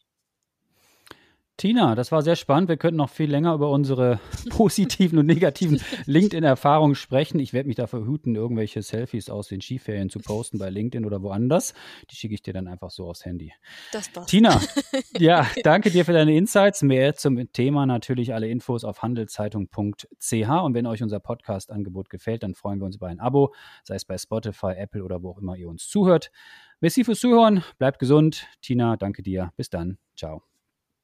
Tina, 1.62 1.94
das 1.94 2.10
war 2.10 2.22
sehr 2.22 2.34
spannend. 2.34 2.68
Wir 2.68 2.76
könnten 2.76 2.96
noch 2.96 3.08
viel 3.08 3.30
länger 3.30 3.54
über 3.54 3.70
unsere 3.70 4.18
positiven 4.50 5.16
und 5.20 5.26
negativen 5.26 5.80
LinkedIn-Erfahrungen 6.06 6.96
sprechen. 6.96 7.38
Ich 7.38 7.52
werde 7.52 7.68
mich 7.68 7.76
dafür 7.76 8.04
hüten, 8.04 8.34
irgendwelche 8.34 8.82
Selfies 8.82 9.30
aus 9.30 9.46
den 9.46 9.60
Skiferien 9.60 10.10
zu 10.10 10.18
posten 10.18 10.58
bei 10.58 10.70
LinkedIn 10.70 11.06
oder 11.06 11.22
woanders. 11.22 11.72
Die 12.10 12.16
schicke 12.16 12.34
ich 12.34 12.42
dir 12.42 12.52
dann 12.52 12.66
einfach 12.66 12.90
so 12.90 13.08
aufs 13.08 13.24
Handy. 13.24 13.52
Das 13.92 14.08
passt. 14.08 14.28
Tina, 14.28 14.60
ja, 15.20 15.46
danke 15.62 15.92
dir 15.92 16.04
für 16.04 16.12
deine 16.12 16.34
Insights. 16.36 16.82
Mehr 16.82 17.14
zum 17.14 17.52
Thema 17.52 17.86
natürlich 17.86 18.34
alle 18.34 18.48
Infos 18.48 18.82
auf 18.82 19.00
handelszeitung.ch. 19.02 20.32
Und 20.32 20.74
wenn 20.74 20.86
euch 20.88 21.00
unser 21.04 21.20
Podcast-Angebot 21.20 22.10
gefällt, 22.10 22.42
dann 22.42 22.54
freuen 22.54 22.80
wir 22.80 22.86
uns 22.86 22.96
über 22.96 23.06
ein 23.06 23.20
Abo, 23.20 23.54
sei 23.84 23.94
es 23.94 24.04
bei 24.04 24.18
Spotify, 24.18 24.72
Apple 24.76 25.04
oder 25.04 25.22
wo 25.22 25.30
auch 25.30 25.38
immer 25.38 25.54
ihr 25.54 25.68
uns 25.68 25.86
zuhört. 25.86 26.32
Merci 26.80 27.04
fürs 27.04 27.20
Zuhören. 27.20 27.62
Bleibt 27.78 28.00
gesund. 28.00 28.48
Tina, 28.62 28.96
danke 28.96 29.22
dir. 29.22 29.52
Bis 29.56 29.70
dann. 29.70 29.98
Ciao. 30.16 30.42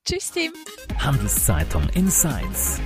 Tschüss, 0.08 0.30
Team. 0.30 0.52
Handelszeitung 0.98 1.86
Insights. 1.90 2.80